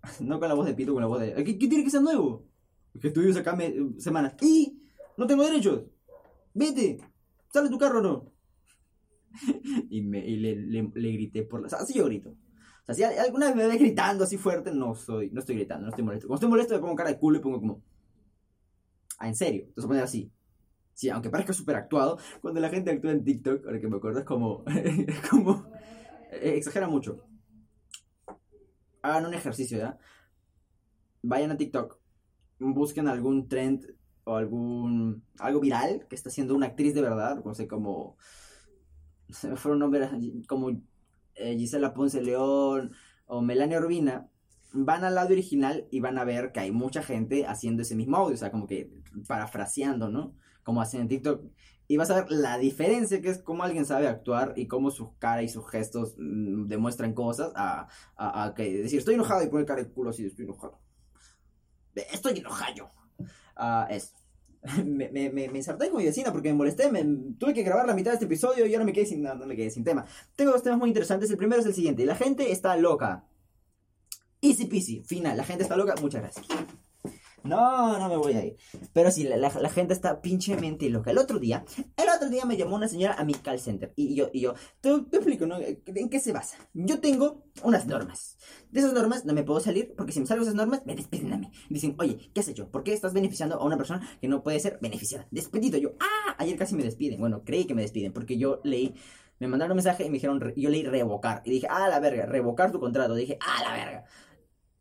no 0.20 0.38
con 0.38 0.48
la 0.48 0.54
voz 0.54 0.66
de 0.66 0.74
Pito, 0.74 0.92
con 0.92 1.02
la 1.02 1.08
voz 1.08 1.20
de. 1.20 1.34
¿Qué, 1.44 1.54
tiene 1.54 1.84
que 1.84 1.90
ser 1.90 2.02
nuevo? 2.02 2.46
Que 3.00 3.08
estuvimos 3.08 3.36
acá 3.36 3.56
semanas. 3.98 4.34
¡Y! 4.40 4.80
¡No 5.16 5.26
tengo 5.26 5.44
derechos! 5.44 5.82
¡Vete! 6.52 6.98
¡Sale 7.52 7.68
tu 7.68 7.78
carro 7.78 8.00
no! 8.00 8.32
y, 9.90 10.02
me, 10.02 10.24
y 10.24 10.36
le, 10.36 10.56
le, 10.56 11.12
grité 11.12 11.42
por 11.42 11.60
la. 11.60 11.68
así 11.76 11.94
yo 11.94 12.04
grito. 12.04 12.30
O 12.30 12.92
sea, 12.92 12.94
si 12.94 13.02
alguna 13.18 13.46
vez 13.46 13.56
me 13.56 13.66
ve 13.66 13.78
gritando 13.78 14.24
así 14.24 14.36
fuerte, 14.36 14.70
no 14.72 14.94
soy, 14.94 15.30
no 15.30 15.40
estoy 15.40 15.56
gritando, 15.56 15.84
no 15.84 15.88
estoy 15.88 16.04
molesto. 16.04 16.28
Cuando 16.28 16.36
estoy 16.36 16.50
molesto 16.50 16.74
me 16.74 16.80
pongo 16.80 16.94
cara 16.94 17.10
de 17.10 17.18
culo 17.18 17.38
y 17.38 17.40
pongo 17.40 17.60
como. 17.60 17.82
Ah, 19.18 19.28
en 19.28 19.34
serio, 19.34 19.66
a 19.76 19.86
poner 19.86 20.02
así. 20.02 20.30
Sí, 20.92 21.08
aunque 21.08 21.30
parezca 21.30 21.52
súper 21.52 21.76
actuado, 21.76 22.18
cuando 22.40 22.60
la 22.60 22.68
gente 22.68 22.90
actúa 22.90 23.10
en 23.10 23.24
TikTok, 23.24 23.66
ahora 23.66 23.80
que 23.80 23.88
me 23.88 23.96
acuerdo, 23.96 24.20
es 24.20 24.24
como. 24.24 24.64
como. 25.30 25.66
Eh, 26.30 26.54
exagera 26.56 26.88
mucho 26.88 27.24
hagan 29.04 29.26
un 29.26 29.34
ejercicio, 29.34 29.78
¿ya? 29.78 29.98
Vayan 31.22 31.52
a 31.52 31.56
TikTok, 31.56 31.98
busquen 32.58 33.06
algún 33.06 33.48
trend 33.48 33.94
o 34.24 34.36
algún 34.36 35.22
algo 35.38 35.60
viral 35.60 36.06
que 36.08 36.16
está 36.16 36.30
haciendo 36.30 36.54
una 36.54 36.66
actriz 36.66 36.94
de 36.94 37.02
verdad, 37.02 37.44
no 37.44 37.54
sé, 37.54 37.68
como 37.68 38.16
se 39.28 39.48
me 39.48 39.56
fueron 39.56 39.80
nombres 39.80 40.10
como 40.48 40.70
eh, 41.34 41.56
Gisela 41.56 41.92
Ponce 41.92 42.22
León 42.22 42.92
o 43.26 43.42
Melania 43.42 43.78
Urbina, 43.78 44.28
van 44.72 45.04
al 45.04 45.18
audio 45.18 45.34
original 45.34 45.86
y 45.90 46.00
van 46.00 46.18
a 46.18 46.24
ver 46.24 46.52
que 46.52 46.60
hay 46.60 46.72
mucha 46.72 47.02
gente 47.02 47.46
haciendo 47.46 47.82
ese 47.82 47.96
mismo 47.96 48.16
audio, 48.16 48.34
o 48.34 48.38
sea, 48.38 48.50
como 48.50 48.66
que 48.66 48.90
parafraseando, 49.28 50.08
¿no? 50.08 50.34
Como 50.62 50.80
hacen 50.80 51.02
en 51.02 51.08
TikTok 51.08 51.44
y 51.86 51.96
vas 51.96 52.10
a 52.10 52.14
ver 52.14 52.30
la 52.30 52.58
diferencia 52.58 53.20
que 53.20 53.28
es 53.28 53.38
cómo 53.38 53.62
alguien 53.62 53.84
sabe 53.84 54.08
actuar 54.08 54.54
y 54.56 54.66
cómo 54.66 54.90
su 54.90 55.16
cara 55.18 55.42
y 55.42 55.48
sus 55.48 55.68
gestos 55.68 56.14
mm, 56.18 56.66
demuestran 56.66 57.12
cosas 57.12 57.52
a, 57.54 57.88
a, 58.16 58.54
que 58.54 58.82
decir 58.82 58.98
estoy 58.98 59.14
enojado 59.14 59.44
y 59.44 59.48
poner 59.48 59.66
cara 59.66 59.82
de 59.82 59.90
culo 59.90 60.10
así, 60.10 60.26
estoy 60.26 60.44
enojado. 60.44 60.80
Estoy 61.94 62.38
enojado. 62.38 62.90
Uh, 63.56 63.90
eso. 63.90 64.14
me, 64.84 65.10
me, 65.10 65.30
me, 65.30 65.48
me 65.48 65.58
inserté 65.58 65.90
con 65.90 65.98
mi 65.98 66.06
vecina 66.06 66.32
porque 66.32 66.48
me 66.48 66.54
molesté, 66.54 66.90
me, 66.90 67.04
tuve 67.38 67.52
que 67.52 67.62
grabar 67.62 67.86
la 67.86 67.94
mitad 67.94 68.12
de 68.12 68.14
este 68.14 68.24
episodio 68.24 68.66
y 68.66 68.72
ahora 68.72 68.86
me 68.86 68.92
quedé 68.92 69.06
sin, 69.06 69.22
no, 69.22 69.34
no 69.34 69.46
me 69.46 69.56
quedé 69.56 69.70
sin 69.70 69.84
tema. 69.84 70.06
Tengo 70.34 70.52
dos 70.52 70.62
temas 70.62 70.78
muy 70.78 70.88
interesantes. 70.88 71.30
El 71.30 71.36
primero 71.36 71.60
es 71.60 71.66
el 71.66 71.74
siguiente. 71.74 72.06
La 72.06 72.16
gente 72.16 72.50
está 72.50 72.76
loca. 72.76 73.26
Easy 74.40 74.66
peasy. 74.66 75.02
Final. 75.02 75.36
La 75.36 75.44
gente 75.44 75.62
está 75.62 75.76
loca. 75.76 75.94
Muchas 76.00 76.22
gracias. 76.22 76.46
No, 77.44 77.98
no 77.98 78.08
me 78.08 78.16
voy 78.16 78.32
a 78.32 78.44
ir. 78.46 78.56
Pero 78.94 79.10
sí, 79.10 79.24
la, 79.24 79.50
gente 79.68 79.92
está 79.92 80.22
pinchemente 80.22 80.88
loca. 80.88 81.10
El 81.10 81.18
otro 81.18 81.38
día, 81.38 81.62
el 81.94 82.08
otro 82.08 82.30
día 82.30 82.46
me 82.46 82.56
llamó 82.56 82.74
una 82.74 82.88
señora 82.88 83.14
a 83.18 83.24
mi 83.24 83.34
call 83.34 83.60
center. 83.60 83.92
Y 83.96 84.14
yo, 84.14 84.30
y 84.32 84.40
yo, 84.40 84.54
te, 84.80 84.90
explico, 85.12 85.46
¿no? 85.46 85.58
¿En 85.60 86.08
qué 86.08 86.20
se 86.20 86.32
basa? 86.32 86.56
Yo 86.72 87.00
tengo 87.00 87.44
unas 87.62 87.86
normas. 87.86 88.38
De 88.70 88.80
esas 88.80 88.94
normas 88.94 89.26
no 89.26 89.34
me 89.34 89.42
puedo 89.42 89.60
salir 89.60 89.94
porque 89.94 90.12
si 90.12 90.20
me 90.20 90.26
salgo 90.26 90.44
de 90.44 90.50
esas 90.50 90.56
normas, 90.56 90.86
me 90.86 90.96
despiden 90.96 91.34
a 91.34 91.36
mí. 91.36 91.50
Dicen, 91.68 91.94
oye, 91.98 92.30
¿qué 92.32 92.40
has 92.40 92.48
hecho? 92.48 92.70
¿Por 92.70 92.82
qué 92.82 92.94
estás 92.94 93.12
beneficiando 93.12 93.56
a 93.56 93.64
una 93.64 93.76
persona 93.76 94.08
que 94.22 94.26
no 94.26 94.42
puede 94.42 94.58
ser 94.58 94.78
beneficiada? 94.80 95.26
Despedido. 95.30 95.76
Yo, 95.76 95.92
ah, 96.00 96.36
ayer 96.38 96.56
casi 96.56 96.74
me 96.74 96.82
despiden. 96.82 97.20
Bueno, 97.20 97.42
creí 97.44 97.66
que 97.66 97.74
me 97.74 97.82
despiden 97.82 98.14
porque 98.14 98.38
yo 98.38 98.60
leí 98.64 98.94
me 99.40 99.48
mandaron 99.48 99.72
un 99.72 99.76
mensaje 99.76 100.04
y 100.04 100.06
me 100.06 100.14
dijeron, 100.14 100.40
yo 100.56 100.70
leí 100.70 100.84
revocar. 100.84 101.42
Y 101.44 101.50
dije, 101.50 101.66
ah, 101.68 101.88
la 101.88 102.00
verga, 102.00 102.24
revocar 102.24 102.72
tu 102.72 102.80
contrato. 102.80 103.14
dije, 103.14 103.36
ah, 103.40 103.62
la 103.62 103.72
verga 103.72 104.04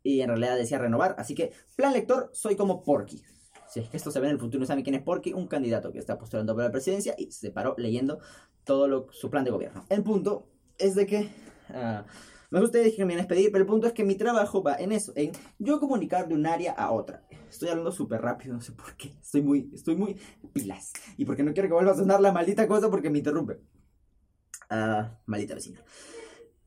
y 0.03 0.21
en 0.21 0.27
realidad 0.27 0.57
decía 0.57 0.77
renovar. 0.77 1.15
Así 1.17 1.33
que, 1.33 1.53
plan 1.75 1.93
lector, 1.93 2.29
soy 2.33 2.55
como 2.55 2.83
Porky. 2.83 3.23
Si 3.69 3.79
es 3.79 3.89
que 3.89 3.97
esto 3.97 4.11
se 4.11 4.19
ve 4.19 4.27
en 4.27 4.33
el 4.33 4.39
futuro, 4.39 4.59
no 4.59 4.65
saben 4.67 4.83
quién 4.83 4.95
es 4.95 5.01
Porky, 5.01 5.33
un 5.33 5.47
candidato 5.47 5.91
que 5.91 5.97
está 5.97 6.19
postulando 6.19 6.53
para 6.53 6.67
la 6.67 6.71
presidencia 6.71 7.15
y 7.17 7.31
se 7.31 7.49
paró 7.49 7.73
leyendo 7.77 8.19
todo 8.63 9.07
su 9.11 9.31
plan 9.31 9.43
de 9.43 9.51
gobierno. 9.51 9.85
El 9.89 10.03
punto 10.03 10.47
es 10.77 10.93
de 10.93 11.07
que. 11.07 11.29
Uh, 11.69 12.03
me 12.51 12.59
gusta 12.59 12.77
me 12.99 13.15
despedir, 13.15 13.51
pero 13.51 13.63
el 13.63 13.67
punto 13.67 13.87
es 13.87 13.93
que 13.93 14.03
mi 14.03 14.13
trabajo 14.13 14.61
va 14.61 14.75
en 14.75 14.91
eso, 14.91 15.11
en 15.15 15.31
yo 15.57 15.79
comunicar 15.79 16.27
de 16.27 16.35
un 16.35 16.45
área 16.45 16.73
a 16.73 16.91
otra. 16.91 17.25
Estoy 17.49 17.69
hablando 17.69 17.91
súper 17.91 18.21
rápido, 18.21 18.53
no 18.53 18.61
sé 18.61 18.73
por 18.73 18.95
qué. 18.95 19.11
Estoy 19.19 19.41
muy, 19.41 19.71
estoy 19.73 19.95
muy 19.95 20.19
pilas. 20.53 20.93
Y 21.17 21.25
porque 21.25 21.41
no 21.41 21.51
quiero 21.53 21.67
que 21.67 21.73
vuelva 21.73 21.93
a 21.93 21.95
sonar 21.95 22.21
la 22.21 22.31
maldita 22.31 22.67
cosa 22.67 22.91
porque 22.91 23.09
me 23.09 23.17
interrumpe. 23.17 23.59
Ah, 24.69 25.17
maldita 25.25 25.55
vecina. 25.55 25.83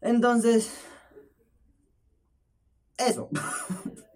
Entonces, 0.00 0.73
eso. 2.98 3.28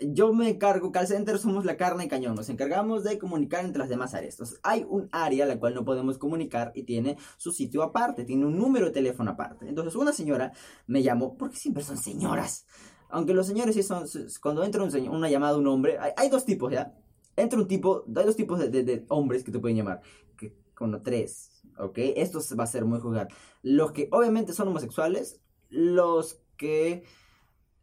Yo 0.00 0.32
me 0.32 0.48
encargo, 0.48 0.92
call 0.92 1.08
center 1.08 1.38
somos 1.38 1.64
la 1.64 1.76
carne 1.76 2.04
y 2.04 2.08
cañón, 2.08 2.36
nos 2.36 2.48
encargamos 2.48 3.02
de 3.02 3.18
comunicar 3.18 3.64
entre 3.64 3.80
las 3.80 3.88
demás 3.88 4.14
áreas. 4.14 4.38
Hay 4.62 4.86
un 4.88 5.08
área 5.10 5.44
a 5.44 5.48
la 5.48 5.58
cual 5.58 5.74
no 5.74 5.84
podemos 5.84 6.18
comunicar 6.18 6.70
y 6.74 6.84
tiene 6.84 7.18
su 7.36 7.50
sitio 7.50 7.82
aparte, 7.82 8.24
tiene 8.24 8.46
un 8.46 8.56
número 8.56 8.86
de 8.86 8.92
teléfono 8.92 9.32
aparte. 9.32 9.68
Entonces, 9.68 9.96
una 9.96 10.12
señora 10.12 10.52
me 10.86 11.02
llamó, 11.02 11.36
porque 11.36 11.56
siempre 11.56 11.82
son 11.82 11.96
señoras, 11.96 12.64
Aunque 13.08 13.34
los 13.34 13.46
señores 13.46 13.74
sí 13.74 13.82
son, 13.82 14.04
cuando 14.40 14.62
entra 14.62 14.84
una 14.84 15.28
llamada 15.30 15.56
un 15.56 15.66
hombre, 15.66 15.98
hay, 16.16 16.28
dos 16.28 16.44
tipos, 16.44 16.72
¿ya? 16.72 16.94
Entra 17.34 17.58
un 17.58 17.66
tipo, 17.66 18.04
hay 18.14 18.24
dos 18.24 18.36
tipos 18.36 18.60
de, 18.60 19.04
hombres 19.08 19.42
que 19.42 19.50
te 19.50 19.58
pueden 19.58 19.78
llamar, 19.78 20.02
que, 20.36 20.54
como 20.74 21.02
tres, 21.02 21.50
¿ok? 21.76 21.98
Esto 22.16 22.38
va 22.56 22.64
a 22.64 22.68
ser 22.68 22.84
muy 22.84 23.00
juzgar. 23.00 23.28
Los 23.62 23.90
que 23.90 24.08
obviamente 24.12 24.52
son 24.52 24.68
homosexuales, 24.68 25.40
los 25.70 26.40
que 26.56 27.02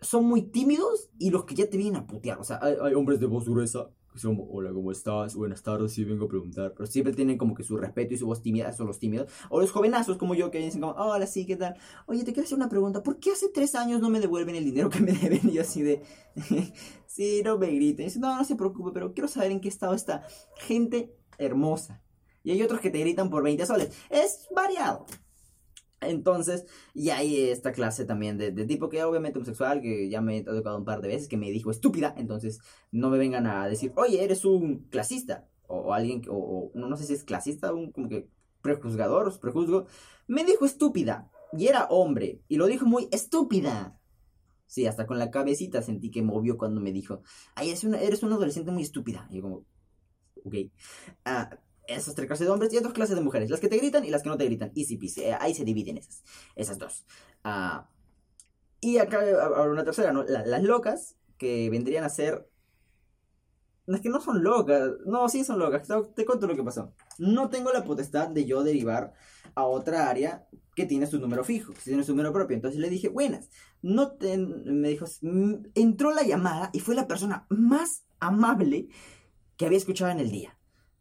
son 0.01 0.25
muy 0.25 0.43
tímidos 0.43 1.09
y 1.17 1.29
los 1.29 1.45
que 1.45 1.55
ya 1.55 1.69
te 1.69 1.77
vienen 1.77 2.01
a 2.01 2.07
putear. 2.07 2.39
O 2.39 2.43
sea, 2.43 2.59
hay, 2.61 2.93
hombres 2.93 3.19
de 3.19 3.25
voz 3.25 3.47
gruesa 3.47 3.89
son 4.15 4.37
como, 4.37 4.49
hola, 4.51 4.71
¿cómo 4.71 4.91
estás? 4.91 5.35
Buenas 5.35 5.61
tardes, 5.61 5.91
sí, 5.91 6.03
vengo 6.03 6.25
a 6.25 6.29
preguntar. 6.29 6.73
Pero 6.75 6.87
siempre 6.87 7.13
tienen 7.13 7.37
como 7.37 7.53
que 7.53 7.63
su 7.63 7.77
respeto 7.77 8.13
y 8.13 8.17
su 8.17 8.25
voz 8.25 8.41
tímida, 8.41 8.71
son 8.71 8.87
los 8.87 8.99
tímidos. 8.99 9.29
O 9.49 9.59
los 9.59 9.71
jovenazos 9.71 10.17
como 10.17 10.35
yo 10.35 10.51
que 10.51 10.59
dicen 10.59 10.81
como, 10.81 10.93
hola, 10.93 11.27
sí, 11.27 11.45
¿qué 11.45 11.55
tal? 11.55 11.75
Oye, 12.05 12.23
te 12.23 12.31
quiero 12.31 12.45
hacer 12.45 12.57
una 12.57 12.69
pregunta. 12.69 13.03
¿Por 13.03 13.19
qué 13.19 13.31
hace 13.31 13.49
tres 13.49 13.75
años 13.75 14.01
no 14.01 14.09
me 14.09 14.19
devuelven 14.19 14.55
el 14.55 14.63
dinero 14.63 14.89
que 14.89 15.01
me 15.01 15.11
deben? 15.21 15.49
Y 15.49 15.57
así 15.57 15.81
de, 15.81 16.01
sí, 17.07 17.41
no 17.43 17.57
me 17.57 17.67
griten. 17.67 18.05
dice, 18.05 18.19
no, 18.19 18.35
no 18.35 18.43
se 18.45 18.55
preocupe, 18.55 18.91
pero 18.93 19.13
quiero 19.13 19.27
saber 19.27 19.51
en 19.51 19.59
qué 19.59 19.67
estado 19.67 19.93
está. 19.93 20.25
Gente 20.55 21.13
hermosa. 21.37 22.01
Y 22.43 22.51
hay 22.51 22.61
otros 22.61 22.79
que 22.79 22.91
te 22.91 22.99
gritan 22.99 23.29
por 23.29 23.43
20 23.43 23.65
soles. 23.65 23.91
Es 24.09 24.47
variado. 24.55 25.05
Entonces, 26.07 26.65
y 26.93 27.09
hay 27.09 27.49
esta 27.49 27.71
clase 27.71 28.05
también 28.05 28.37
de, 28.37 28.51
tipo 28.65 28.89
que 28.89 29.03
obviamente 29.03 29.39
homosexual, 29.39 29.81
que 29.81 30.09
ya 30.09 30.21
me 30.21 30.37
he 30.37 30.43
tocado 30.43 30.77
un 30.77 30.85
par 30.85 31.01
de 31.01 31.09
veces, 31.09 31.27
que 31.27 31.37
me 31.37 31.51
dijo 31.51 31.71
estúpida, 31.71 32.13
entonces 32.17 32.59
no 32.91 33.09
me 33.09 33.17
vengan 33.17 33.47
a 33.47 33.67
decir, 33.67 33.91
oye, 33.95 34.23
eres 34.23 34.45
un 34.45 34.87
clasista, 34.89 35.47
o, 35.67 35.93
alguien, 35.93 36.21
o, 36.29 36.71
no 36.73 36.97
sé 36.97 37.05
si 37.05 37.13
es 37.13 37.23
clasista, 37.23 37.73
un 37.73 37.91
como 37.91 38.09
que 38.09 38.29
prejuzgador, 38.61 39.39
prejuzgo, 39.39 39.85
me 40.27 40.43
dijo 40.43 40.65
estúpida, 40.65 41.29
y 41.53 41.67
era 41.67 41.85
hombre, 41.85 42.41
y 42.47 42.57
lo 42.57 42.67
dijo 42.67 42.85
muy 42.85 43.07
estúpida. 43.11 43.99
Sí, 44.67 44.87
hasta 44.87 45.05
con 45.05 45.19
la 45.19 45.29
cabecita 45.29 45.81
sentí 45.81 46.09
que 46.09 46.23
movió 46.23 46.57
cuando 46.57 46.81
me 46.81 46.91
dijo, 46.91 47.21
ay, 47.53 47.69
eres 47.69 47.83
una, 47.83 48.01
eres 48.01 48.23
una 48.23 48.35
adolescente 48.35 48.71
muy 48.71 48.81
estúpida. 48.81 49.27
Y 49.29 49.35
yo 49.35 49.43
como, 49.43 49.65
ok. 50.43 50.55
Ah, 51.23 51.49
esas 51.87 52.15
tres 52.15 52.27
clases 52.27 52.47
de 52.47 52.53
hombres 52.53 52.73
y 52.73 52.79
dos 52.79 52.93
clases 52.93 53.15
de 53.15 53.21
mujeres, 53.21 53.49
las 53.49 53.59
que 53.59 53.67
te 53.67 53.77
gritan 53.77 54.05
y 54.05 54.09
las 54.09 54.23
que 54.23 54.29
no 54.29 54.37
te 54.37 54.45
gritan. 54.45 54.71
Easy 54.75 54.97
peasy, 54.97 55.23
eh, 55.23 55.37
ahí 55.39 55.53
se 55.53 55.63
dividen 55.63 55.97
esas, 55.97 56.23
esas 56.55 56.77
dos. 56.77 57.05
Ah, 57.43 57.89
y 58.81 58.97
acá 58.97 59.19
ahora 59.41 59.71
una 59.71 59.83
tercera, 59.83 60.11
¿no? 60.11 60.23
las 60.23 60.63
locas, 60.63 61.15
que 61.37 61.69
vendrían 61.69 62.03
a 62.03 62.09
ser... 62.09 62.49
Es 63.87 64.01
que 64.01 64.09
no 64.09 64.19
son 64.19 64.43
locas, 64.43 64.91
no, 65.05 65.29
sí 65.29 65.43
son 65.43 65.59
locas, 65.59 65.87
te, 66.15 66.25
cuento 66.25 66.47
lo 66.47 66.55
que 66.55 66.63
pasó. 66.63 66.93
No 67.19 67.49
tengo 67.49 67.71
la 67.71 67.83
potestad 67.83 68.29
de 68.29 68.45
yo 68.45 68.63
derivar 68.63 69.13
a 69.53 69.65
otra 69.65 70.09
área 70.09 70.47
que 70.75 70.87
tiene 70.87 71.05
su 71.05 71.19
número 71.19 71.43
fijo, 71.43 71.71
que 71.73 71.81
tiene 71.81 72.03
su 72.03 72.13
número 72.13 72.33
propio. 72.33 72.55
Entonces 72.55 72.79
le 72.79 72.89
dije, 72.89 73.09
buenas, 73.09 73.49
no 73.83 74.13
te... 74.13 74.37
me 74.37 74.89
dijo, 74.89 75.05
entró 75.75 76.11
la 76.11 76.23
llamada 76.23 76.71
y 76.73 76.79
fue 76.79 76.95
la 76.95 77.07
persona 77.07 77.45
más 77.49 78.05
amable 78.19 78.89
que 79.55 79.67
había 79.67 79.77
escuchado 79.77 80.11
en 80.11 80.19
el 80.19 80.31
día. 80.31 80.54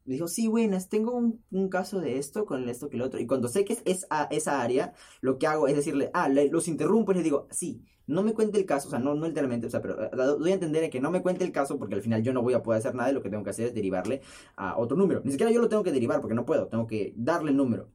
Dijo, 0.07 0.29
sí, 0.29 0.49
buenas, 0.49 0.91
tengo 0.91 1.17
un, 1.17 1.69
caso 1.71 1.99
de 1.99 2.19
esto 2.19 2.45
con 2.45 2.69
esto 2.69 2.91
que 2.91 2.97
el 2.97 3.03
otro. 3.03 3.21
Y 3.21 3.27
cuando 3.27 3.49
sé 3.49 3.65
que 3.65 3.73
es 3.73 3.83
esa, 3.87 4.25
esa 4.25 4.61
área, 4.61 4.93
lo 5.23 5.39
que 5.39 5.47
hago 5.47 5.67
es 5.67 5.77
decirle, 5.77 6.11
ah, 6.13 6.29
los 6.29 6.69
interrumpo 6.69 7.13
y 7.13 7.15
les 7.15 7.25
digo, 7.25 7.49
sí, 7.51 7.83
no 8.07 8.23
me 8.23 8.35
cuente 8.35 8.59
el 8.59 8.67
caso, 8.67 8.89
o 8.89 8.91
sea, 8.91 8.99
no, 8.99 9.15
no 9.15 9.27
literalmente, 9.27 9.67
o 9.67 9.71
sea, 9.71 9.81
pero 9.81 10.03
eh, 10.05 10.11
doy 10.13 10.51
a 10.51 10.55
entender 10.55 10.91
que 10.91 11.01
no 11.01 11.11
me 11.11 11.23
cuente 11.23 11.43
el 11.45 11.53
caso 11.53 11.79
porque 11.79 11.95
al 11.95 12.03
final 12.03 12.23
yo 12.23 12.35
no 12.35 12.43
voy 12.43 12.53
a 12.53 12.63
poder 12.63 12.81
hacer 12.81 12.95
nada 12.95 13.11
y 13.11 13.15
lo 13.15 13.23
que 13.23 13.31
tengo 13.31 13.45
que 13.45 13.51
hacer 13.51 13.69
es 13.69 13.75
derivarle 13.75 14.21
a 14.57 14.77
otro 14.77 14.97
número. 14.97 15.23
Ni 15.25 15.31
siquiera 15.31 15.51
yo 15.51 15.61
lo 15.61 15.69
tengo 15.69 15.83
que 15.83 15.93
derivar 15.93 16.21
porque 16.21 16.35
no 16.35 16.45
puedo, 16.45 16.69
tengo 16.69 16.87
que 16.87 17.15
darle 17.17 17.51
el 17.53 17.57
número. 17.57 17.91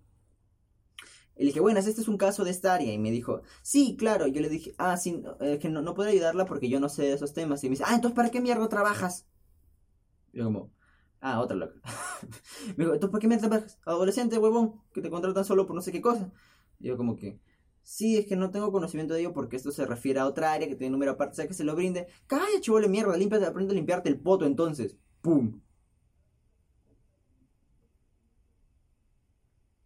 Y 1.35 1.43
le 1.43 1.47
dije, 1.47 1.61
buenas, 1.61 1.87
este 1.87 2.01
es 2.01 2.07
un 2.09 2.17
caso 2.17 2.43
de 2.43 2.51
esta 2.51 2.73
área. 2.73 2.91
Y 2.91 2.97
me 2.97 3.11
dijo, 3.11 3.43
sí, 3.61 3.95
claro. 3.97 4.27
Yo 4.27 4.41
le 4.41 4.49
dije, 4.49 4.73
ah, 4.77 4.97
sí, 4.97 5.23
que 5.61 5.69
no, 5.69 5.81
no 5.81 5.93
puedo 5.93 6.09
ayudarla 6.09 6.45
porque 6.45 6.67
yo 6.67 6.81
no 6.81 6.89
sé 6.89 7.03
de 7.03 7.13
esos 7.13 7.31
temas. 7.31 7.63
Y 7.63 7.67
me 7.67 7.75
dice, 7.75 7.85
ah, 7.87 7.95
entonces, 7.95 8.13
¿para 8.13 8.29
qué 8.29 8.41
mierda 8.41 8.67
trabajas? 8.67 9.25
yo 10.33 10.45
como, 10.45 10.71
Ah, 11.21 11.41
otra 11.41 11.57
loca. 11.57 11.75
me 12.77 12.85
dijo, 12.85 12.99
¿tú 12.99 13.11
por 13.11 13.19
qué 13.19 13.27
me? 13.27 13.37
Adolescente, 13.85 14.37
huevón, 14.37 14.81
que 14.93 15.01
te 15.01 15.09
contratan 15.09 15.43
solo 15.45 15.65
por 15.67 15.75
no 15.75 15.81
sé 15.81 15.91
qué 15.91 16.01
cosa. 16.01 16.31
Y 16.79 16.87
yo 16.87 16.97
como 16.97 17.15
que, 17.17 17.39
sí, 17.83 18.17
es 18.17 18.25
que 18.25 18.35
no 18.37 18.51
tengo 18.51 18.71
conocimiento 18.71 19.13
de 19.13 19.21
ello 19.21 19.33
porque 19.33 19.57
esto 19.57 19.71
se 19.71 19.85
refiere 19.85 20.19
a 20.19 20.27
otra 20.27 20.53
área 20.53 20.67
que 20.67 20.75
tiene 20.75 20.91
número 20.91 21.11
aparte, 21.11 21.33
o 21.33 21.35
sea, 21.35 21.47
que 21.47 21.53
se 21.53 21.65
lo 21.65 21.75
brinde. 21.75 22.07
Calla, 22.27 22.61
chivole 22.61 22.87
mierda, 22.87 23.17
límpiate, 23.17 23.45
aprende 23.45 23.73
a 23.73 23.75
limpiarte 23.75 24.09
el 24.09 24.19
poto 24.19 24.45
entonces. 24.45 24.97
¡Pum! 25.21 25.61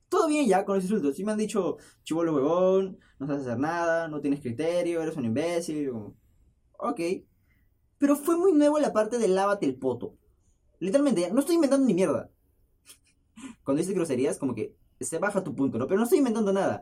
Todo 0.10 0.28
bien 0.28 0.48
ya 0.48 0.64
con 0.66 0.76
los 0.76 0.84
insultos. 0.86 1.16
Sí 1.16 1.24
me 1.24 1.32
han 1.32 1.38
dicho, 1.38 1.78
chivolo 2.04 2.34
huevón, 2.36 3.00
no 3.20 3.26
sabes 3.28 3.42
hacer 3.44 3.58
nada, 3.60 4.08
no 4.08 4.22
tienes 4.22 4.42
criterio, 4.42 5.02
eres 5.02 5.18
un 5.18 5.26
imbécil. 5.26 5.90
Como, 5.92 6.16
ok. 6.78 7.00
Pero 7.98 8.16
fue 8.16 8.38
muy 8.38 8.54
nuevo 8.54 8.80
la 8.80 8.94
parte 8.94 9.18
de 9.18 9.28
lávate 9.28 9.66
el 9.66 9.76
poto. 9.76 10.16
Literalmente, 10.84 11.32
no 11.32 11.40
estoy 11.40 11.56
inventando 11.56 11.88
ni 11.88 11.94
mierda. 11.94 12.30
Cuando 13.64 13.82
dice 13.82 13.94
groserías, 13.94 14.38
como 14.38 14.54
que 14.54 14.76
se 15.00 15.18
baja 15.18 15.42
tu 15.42 15.56
punto, 15.56 15.78
¿no? 15.78 15.88
Pero 15.88 15.98
no 15.98 16.04
estoy 16.04 16.20
inventando 16.20 16.52
nada. 16.52 16.82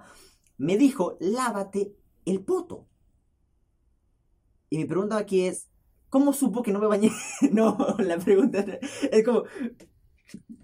Me 0.57 0.75
dijo, 0.75 1.17
lávate 1.19 1.95
el 2.25 2.43
poto. 2.43 2.87
Y 4.71 4.79
mi 4.79 4.85
pregunta 4.85 5.17
aquí 5.17 5.45
es, 5.45 5.69
¿cómo 6.09 6.33
supo 6.33 6.63
que 6.63 6.71
no 6.71 6.79
me 6.79 6.87
bañé? 6.87 7.11
no, 7.51 7.77
la 7.99 8.17
pregunta 8.17 8.65
es 9.11 9.23
como, 9.23 9.43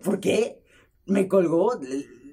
¿por 0.03 0.19
qué? 0.19 0.63
Me 1.05 1.27
colgó, 1.27 1.79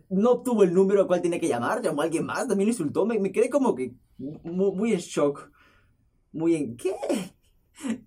no 0.09 0.31
obtuvo 0.31 0.63
el 0.63 0.73
número 0.73 1.03
al 1.03 1.07
cual 1.07 1.21
tiene 1.21 1.39
que 1.39 1.49
llamar, 1.49 1.83
llamó 1.83 2.01
a 2.01 2.05
alguien 2.05 2.25
más, 2.25 2.49
también 2.49 2.69
lo 2.69 2.73
insultó, 2.73 3.05
me, 3.05 3.31
quedé 3.31 3.51
como 3.51 3.75
que 3.75 3.95
muy, 4.17 4.73
muy 4.73 4.93
en 4.95 5.01
shock. 5.01 5.51
Muy 6.33 6.55
en, 6.55 6.79
¿qué? 6.79 6.95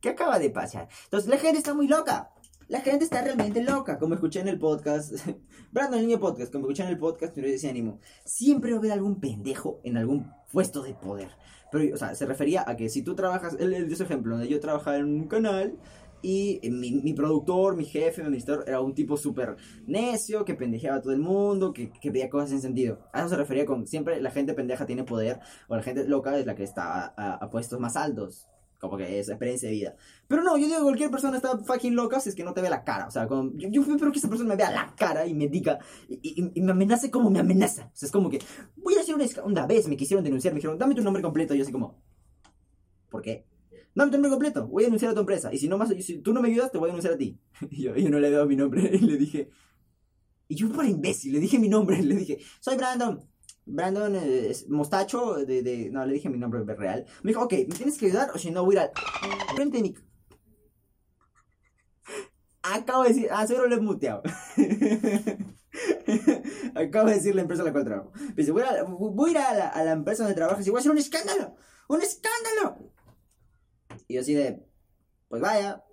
¿Qué 0.01 0.09
acaba 0.09 0.39
de 0.39 0.49
pasar? 0.49 0.89
Entonces 1.03 1.29
la 1.29 1.37
gente 1.37 1.59
está 1.59 1.75
muy 1.75 1.87
loca. 1.87 2.31
La 2.69 2.81
gente 2.81 3.05
está 3.05 3.21
realmente 3.21 3.63
loca, 3.63 3.97
como 3.97 4.15
escuché 4.15 4.41
en 4.41 4.49
el 4.49 4.59
podcast. 4.59 5.13
Brandon, 5.71 6.01
niño 6.01 6.19
podcast, 6.19 6.51
como 6.51 6.65
escuché 6.65 6.83
en 6.83 6.89
el 6.89 6.97
podcast, 6.97 7.33
pero 7.33 7.47
ese 7.47 7.69
ánimo. 7.69 8.01
Siempre 8.25 8.77
va 8.77 8.89
a 8.89 8.93
algún 8.93 9.21
pendejo 9.21 9.79
en 9.85 9.95
algún 9.95 10.29
puesto 10.51 10.83
de 10.83 10.93
poder. 10.93 11.29
Pero, 11.71 11.93
o 11.93 11.97
sea, 11.97 12.13
se 12.13 12.25
refería 12.25 12.65
a 12.67 12.75
que 12.75 12.89
si 12.89 13.03
tú 13.03 13.15
trabajas, 13.15 13.55
él, 13.57 13.71
dio 13.85 13.93
ese 13.93 14.03
ejemplo, 14.03 14.33
donde 14.33 14.49
yo 14.49 14.59
trabajaba 14.59 14.97
en 14.97 15.05
un 15.05 15.27
canal 15.29 15.77
y 16.21 16.59
mi, 16.69 17.13
productor, 17.13 17.77
mi 17.77 17.85
jefe, 17.85 18.21
mi 18.21 18.27
administrador 18.27 18.65
era 18.67 18.81
un 18.81 18.93
tipo 18.93 19.15
súper 19.15 19.55
necio, 19.85 20.43
que 20.43 20.53
pendejeaba 20.53 20.97
a 20.97 21.01
todo 21.01 21.13
el 21.13 21.19
mundo, 21.19 21.71
que, 21.71 21.89
que 21.89 22.11
pedía 22.11 22.29
cosas 22.29 22.49
sin 22.49 22.61
sentido. 22.61 22.99
A 23.13 23.21
eso 23.21 23.29
se 23.29 23.37
refería 23.37 23.65
con 23.65 23.87
siempre 23.87 24.21
la 24.21 24.31
gente 24.31 24.53
pendeja 24.53 24.85
tiene 24.85 25.05
poder, 25.05 25.39
o 25.69 25.75
la 25.77 25.83
gente 25.83 26.05
loca 26.05 26.37
es 26.37 26.45
la 26.45 26.55
que 26.55 26.63
está 26.63 27.13
a 27.15 27.49
puestos 27.49 27.79
más 27.79 27.95
altos 27.95 28.45
como 28.79 28.97
que 28.97 29.19
es 29.19 29.29
experiencia 29.29 29.69
de 29.69 29.75
vida. 29.75 29.95
Pero 30.27 30.43
no, 30.43 30.57
yo 30.57 30.65
digo 30.65 30.77
que 30.77 30.83
cualquier 30.83 31.11
persona 31.11 31.37
está 31.37 31.57
fucking 31.57 31.95
loca 31.95 32.19
si 32.19 32.29
es 32.29 32.35
que 32.35 32.43
no 32.43 32.53
te 32.53 32.61
ve 32.61 32.69
la 32.69 32.83
cara. 32.83 33.07
O 33.07 33.11
sea, 33.11 33.27
como, 33.27 33.51
yo, 33.55 33.69
yo 33.69 33.81
espero 33.81 34.11
que 34.11 34.19
esa 34.19 34.29
persona 34.29 34.49
me 34.49 34.55
vea 34.55 34.71
la 34.71 34.93
cara 34.95 35.25
y 35.25 35.33
me 35.33 35.47
diga, 35.47 35.79
y, 36.07 36.51
y, 36.53 36.61
me 36.61 36.71
amenace 36.71 37.09
como 37.09 37.29
me 37.29 37.39
amenaza. 37.39 37.85
O 37.85 37.95
sea, 37.95 38.07
es 38.07 38.11
como 38.11 38.29
que, 38.29 38.39
voy 38.75 38.95
a 38.95 39.01
hacer 39.01 39.15
una, 39.15 39.25
una 39.43 39.65
vez, 39.65 39.87
me 39.87 39.97
quisieron 39.97 40.23
denunciar, 40.23 40.53
me 40.53 40.59
dijeron, 40.59 40.77
dame 40.77 40.95
tu 40.95 41.01
nombre 41.01 41.21
completo. 41.21 41.53
Y 41.53 41.57
yo 41.57 41.63
así 41.63 41.71
como, 41.71 42.01
¿por 43.09 43.21
qué? 43.21 43.45
Dame 43.95 44.11
tu 44.11 44.17
nombre 44.17 44.31
completo, 44.31 44.67
voy 44.67 44.83
a 44.83 44.87
denunciar 44.87 45.11
a 45.11 45.13
tu 45.15 45.21
empresa. 45.21 45.51
Y 45.51 45.57
si, 45.57 45.67
no 45.67 45.77
más, 45.77 45.89
si 45.89 46.19
tú 46.19 46.33
no 46.33 46.41
me 46.41 46.49
ayudas, 46.49 46.71
te 46.71 46.77
voy 46.77 46.89
a 46.89 46.93
denunciar 46.93 47.13
a 47.13 47.17
ti. 47.17 47.39
Y 47.71 47.83
yo, 47.83 47.95
yo 47.95 48.09
no 48.09 48.19
le 48.19 48.27
he 48.27 48.31
dado 48.31 48.45
mi 48.45 48.55
nombre. 48.55 48.91
Y 48.93 48.99
le 48.99 49.17
dije, 49.17 49.49
y 50.47 50.55
yo 50.55 50.71
por 50.71 50.85
imbécil, 50.85 51.33
le 51.33 51.39
dije 51.39 51.59
mi 51.59 51.69
nombre. 51.69 52.01
Le 52.03 52.15
dije, 52.15 52.39
soy 52.59 52.77
Brandon. 52.77 53.27
Brandon 53.67 54.17
Mostacho, 54.69 55.45
de, 55.45 55.61
de, 55.61 55.89
no 55.91 56.05
le 56.05 56.13
dije 56.13 56.29
mi 56.29 56.37
nombre 56.37 56.63
real, 56.75 57.05
me 57.21 57.31
dijo, 57.31 57.43
ok, 57.43 57.51
me 57.51 57.75
tienes 57.75 57.97
que 57.97 58.05
ayudar 58.07 58.31
o 58.33 58.37
si 58.37 58.49
no 58.49 58.63
voy 58.63 58.77
a 58.77 58.83
ir 58.83 58.91
al 59.49 59.55
frente 59.55 59.81
de. 59.81 59.95
Acabo 62.63 63.03
de 63.03 63.09
decir, 63.09 63.27
ah, 63.31 63.45
seguro 63.45 63.67
lo 63.67 63.75
he 63.75 63.81
muteado. 63.81 64.23
Acabo 66.75 67.07
de 67.07 67.15
decir 67.15 67.35
la 67.35 67.41
empresa 67.41 67.61
a 67.61 67.65
la 67.65 67.71
cual 67.71 67.85
trabajo. 67.85 68.11
dice, 68.35 68.51
voy 68.51 68.63
a, 68.63 69.29
ir 69.29 69.37
a 69.37 69.83
la, 69.83 69.91
empresa 69.91 70.23
donde 70.23 70.35
trabajas 70.35 70.65
y 70.65 70.69
voy 70.69 70.77
a 70.77 70.79
hacer 70.79 70.91
un 70.91 70.97
escándalo. 70.97 71.55
¡Un 71.87 72.01
escándalo! 72.01 72.91
Y 74.07 74.15
yo 74.15 74.21
así 74.21 74.33
de, 74.33 74.65
pues 75.27 75.41
vaya. 75.41 75.83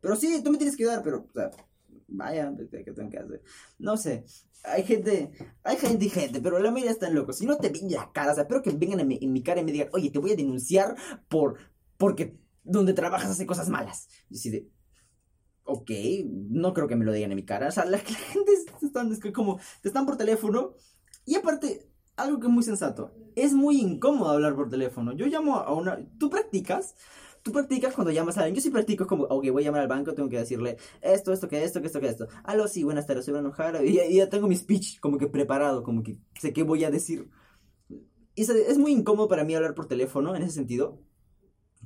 Pero 0.00 0.16
sí, 0.16 0.42
tú 0.42 0.50
me 0.50 0.58
tienes 0.58 0.76
que 0.76 0.84
ayudar, 0.84 1.02
pero, 1.02 1.26
o 1.34 1.67
vaya, 2.08 2.52
¿qué 2.70 2.92
tengo 2.92 3.10
que 3.10 3.18
hacer? 3.18 3.42
No 3.78 3.96
sé 3.96 4.24
hay 4.64 4.84
gente, 4.84 5.30
hay 5.62 5.76
gente 5.76 6.04
y 6.04 6.08
gente, 6.08 6.40
pero 6.40 6.58
la 6.58 6.70
mayoría 6.70 6.92
están 6.92 7.14
locos. 7.14 7.38
Si 7.38 7.46
no 7.46 7.58
te 7.58 7.68
ven 7.68 7.90
la 7.90 8.10
cara, 8.12 8.32
o 8.32 8.34
sea, 8.34 8.42
espero 8.42 8.62
que 8.62 8.70
vengan 8.70 9.00
en 9.00 9.32
mi, 9.32 9.42
cara 9.42 9.60
y 9.60 9.64
me 9.64 9.72
digan, 9.72 9.88
oye, 9.92 10.10
te 10.10 10.18
voy 10.18 10.32
a 10.32 10.36
denunciar 10.36 10.96
por, 11.28 11.58
porque 11.96 12.38
donde 12.64 12.92
trabajas 12.92 13.30
hace 13.30 13.46
cosas 13.46 13.68
malas. 13.68 14.08
Y 14.30 14.36
así 14.36 14.50
de, 14.50 14.68
ok, 15.64 15.90
no 16.50 16.74
creo 16.74 16.88
que 16.88 16.96
me 16.96 17.04
lo 17.04 17.12
digan 17.12 17.30
en 17.32 17.36
mi 17.36 17.44
cara. 17.44 17.68
O 17.68 17.72
sea, 17.72 17.84
la, 17.84 17.98
gente 17.98 18.52
están, 18.82 19.12
es 19.12 19.20
como, 19.32 19.58
te 19.82 19.88
están 19.88 20.06
por 20.06 20.16
teléfono. 20.16 20.74
Y 21.24 21.36
aparte, 21.36 21.88
algo 22.18 22.40
que 22.40 22.46
es 22.46 22.52
muy 22.52 22.62
sensato, 22.62 23.12
es 23.34 23.52
muy 23.54 23.80
incómodo 23.80 24.30
hablar 24.30 24.54
por 24.54 24.68
teléfono. 24.68 25.12
Yo 25.12 25.26
llamo 25.26 25.56
a 25.56 25.72
una, 25.72 25.98
tú 26.18 26.28
practicas 26.28 26.94
Tú 27.42 27.52
practicas 27.52 27.94
cuando 27.94 28.10
llamas 28.10 28.36
a 28.36 28.40
alguien. 28.40 28.56
Yo 28.56 28.60
sí 28.60 28.70
practico 28.70 29.06
como, 29.06 29.24
ok, 29.24 29.50
voy 29.50 29.62
a 29.62 29.66
llamar 29.66 29.82
al 29.82 29.88
banco, 29.88 30.14
tengo 30.14 30.28
que 30.28 30.38
decirle 30.38 30.76
esto, 31.00 31.32
esto, 31.32 31.48
que 31.48 31.62
esto, 31.62 31.80
que 31.80 31.86
esto, 31.86 32.00
que 32.00 32.08
esto. 32.08 32.28
Aló, 32.44 32.68
sí, 32.68 32.84
buenas 32.84 33.06
tardes, 33.06 33.24
soy 33.24 33.34
Bruno 33.34 33.52
Jara. 33.52 33.82
Y, 33.84 34.16
ya 34.16 34.28
tengo 34.28 34.48
mi 34.48 34.56
speech 34.56 35.00
como 35.00 35.18
que 35.18 35.28
preparado, 35.28 35.82
como 35.82 36.02
que 36.02 36.18
sé 36.38 36.52
qué 36.52 36.62
voy 36.62 36.84
a 36.84 36.90
decir. 36.90 37.30
Y 38.34 38.42
es, 38.42 38.78
muy 38.78 38.92
incómodo 38.92 39.28
para 39.28 39.44
mí 39.44 39.54
hablar 39.54 39.74
por 39.74 39.86
teléfono 39.86 40.36
en 40.36 40.42
ese 40.42 40.52
sentido. 40.52 41.00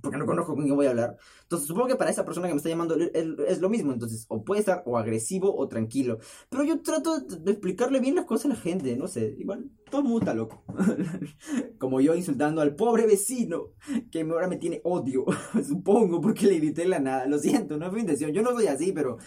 Porque 0.03 0.19
no 0.19 0.27
conozco 0.27 0.55
con 0.55 0.65
quién 0.65 0.77
voy 0.77 0.87
a 0.87 0.91
hablar. 0.91 1.17
Entonces 1.43 1.69
supongo 1.69 1.89
que 1.89 1.97
para 1.97 2.11
esa 2.11 2.25
persona 2.25 2.49
que 2.49 2.55
me 2.55 2.59
está 2.59 2.69
llamando 2.69 2.97
es, 2.97 3.61
lo 3.61 3.71
mismo. 3.71 3.93
Entonces, 3.93 4.27
o 4.29 4.45
puede 4.45 4.61
estar 4.61 4.83
o 4.85 4.99
agresivo 4.99 5.57
o 5.57 5.69
tranquilo. 5.69 6.19
Pero 6.51 6.65
yo 6.65 6.83
trato 6.83 7.21
de, 7.21 7.53
explicarle 7.53 8.01
bien 8.01 8.17
las 8.17 8.25
cosas 8.25 8.47
a 8.47 8.49
la 8.51 8.57
gente, 8.57 8.97
no 8.97 9.07
sé. 9.07 9.35
Igual, 9.39 9.71
todo 9.91 10.01
el 10.01 10.09
mundo 10.09 10.21
está 10.21 10.35
loco. 10.35 10.65
Como 11.79 12.01
yo 12.01 12.15
insultando 12.15 12.61
al 12.61 12.75
pobre 12.75 13.07
vecino, 13.07 13.69
que 14.11 14.23
ahora 14.23 14.49
me 14.49 14.57
tiene 14.57 14.81
odio, 14.85 15.25
supongo, 15.67 16.21
porque 16.21 16.47
le 16.47 16.59
grité 16.59 16.85
la 16.87 16.99
nada. 16.99 17.27
Lo 17.27 17.39
siento, 17.39 17.77
no 17.77 17.91
mi 17.93 18.01
intención. 18.01 18.33
Yo 18.33 18.43
no 18.43 18.51
soy 18.51 18.67
así, 18.67 18.93
pero... 18.93 19.19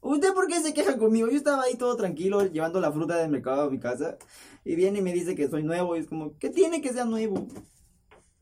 ¿Usted 0.00 0.32
por 0.32 0.46
qué 0.46 0.60
se 0.60 0.72
queja 0.74 0.96
conmigo? 0.96 1.28
Yo 1.28 1.36
estaba 1.36 1.64
ahí 1.64 1.76
todo 1.76 1.96
tranquilo, 1.96 2.46
llevando 2.46 2.80
la 2.80 2.92
fruta 2.92 3.16
del 3.16 3.30
mercado 3.30 3.62
a 3.62 3.70
mi 3.70 3.78
casa. 3.78 4.16
Y 4.64 4.74
viene 4.74 5.00
y 5.00 5.02
me 5.02 5.12
dice 5.12 5.34
que 5.34 5.48
soy 5.48 5.64
nuevo. 5.64 5.96
Y 5.96 6.00
es 6.00 6.06
como, 6.06 6.36
¿qué 6.38 6.50
tiene 6.50 6.80
que 6.80 6.92
ser 6.92 7.06
nuevo? 7.06 7.46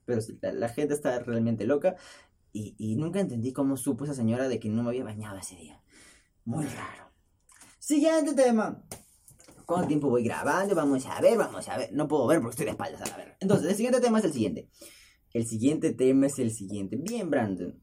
Pero 0.07 0.21
la, 0.41 0.69
gente 0.69 0.95
está 0.95 1.19
realmente 1.19 1.67
loca. 1.67 1.97
Y, 2.53 2.97
nunca 2.97 3.21
entendí 3.21 3.53
cómo 3.53 3.77
supo 3.77 4.05
esa 4.05 4.15
señora 4.15 4.49
de 4.49 4.59
que 4.59 4.71
no 4.71 4.83
me 4.83 4.89
había 4.89 5.05
bañado 5.05 5.37
ese 5.37 5.57
día. 5.57 5.83
Muy 6.47 6.65
raro. 6.65 7.13
Siguiente 7.79 8.33
tema. 8.33 8.83
¿Cuánto 9.67 9.89
tiempo 9.89 10.09
voy 10.09 10.25
grabando? 10.25 10.75
Vamos 10.75 11.05
a 11.05 11.21
ver, 11.21 11.37
vamos 11.37 11.69
a 11.69 11.77
ver. 11.77 11.93
No 11.93 12.09
puedo 12.09 12.27
ver 12.27 12.41
porque 12.41 12.53
estoy 12.53 12.67
de 12.67 12.71
espaldas 12.71 13.03
a 13.03 13.07
la 13.07 13.17
ver. 13.19 13.37
Entonces, 13.41 13.69
el 13.69 13.77
siguiente 13.77 14.01
tema 14.01 14.21
es 14.21 14.25
el 14.25 14.33
siguiente. 14.33 14.71
El 15.35 15.47
siguiente 15.47 15.93
tema 15.93 16.29
es 16.29 16.39
el 16.39 16.51
siguiente. 16.51 16.97
Bien, 16.97 17.29
Brandon. 17.29 17.79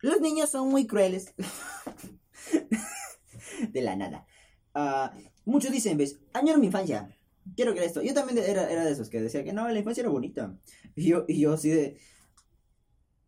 Los 0.00 0.20
niños 0.20 0.50
son 0.50 0.68
muy 0.68 0.88
crueles. 0.88 1.32
de 3.72 3.82
la 3.82 3.94
nada. 3.94 4.26
Ah, 4.74 5.14
muchos 5.44 5.70
dicen, 5.70 5.98
¿ves? 5.98 6.18
Añoro 6.32 6.58
mi 6.58 6.66
infancia 6.66 7.16
quiero 7.54 7.74
que 7.74 7.84
esto. 7.84 8.02
Yo 8.02 8.14
también 8.14 8.38
era, 8.38 8.70
era 8.70 8.84
de 8.84 8.92
esos 8.92 9.08
que 9.08 9.20
decía 9.20 9.44
que 9.44 9.52
no, 9.52 9.68
la 9.68 9.78
infancia 9.78 10.02
era 10.02 10.10
bonita. 10.10 10.56
Y 10.94 11.08
yo, 11.08 11.24
y 11.28 11.40
yo 11.40 11.52
así 11.52 11.70
de. 11.70 11.98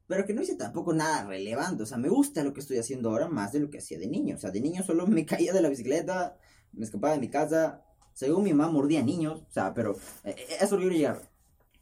Pero 0.06 0.24
que 0.24 0.32
no 0.32 0.42
hice 0.42 0.56
tampoco 0.56 0.94
nada 0.94 1.26
relevante. 1.26 1.82
O 1.82 1.86
sea, 1.86 1.98
me 1.98 2.08
gusta 2.08 2.42
lo 2.42 2.54
que 2.54 2.60
estoy 2.60 2.78
haciendo 2.78 3.10
ahora 3.10 3.28
más 3.28 3.52
de 3.52 3.60
lo 3.60 3.70
que 3.70 3.78
hacía 3.78 3.98
de 3.98 4.08
niño. 4.08 4.36
O 4.36 4.38
sea, 4.38 4.50
de 4.50 4.60
niño 4.60 4.82
solo 4.82 5.06
me 5.06 5.26
caía 5.26 5.52
de 5.52 5.60
la 5.60 5.68
bicicleta, 5.68 6.36
me 6.72 6.84
escapaba 6.84 7.12
de 7.14 7.20
mi 7.20 7.28
casa. 7.28 7.84
Según 8.14 8.44
mi 8.44 8.52
mamá, 8.52 8.72
mordía 8.72 9.02
niños. 9.02 9.42
O 9.48 9.52
sea, 9.52 9.74
pero 9.74 9.92
eh, 10.24 10.34
eh, 10.36 10.56
eso 10.60 10.76
lo 10.76 10.82
quiero 10.82 10.96
llegar. 10.96 11.30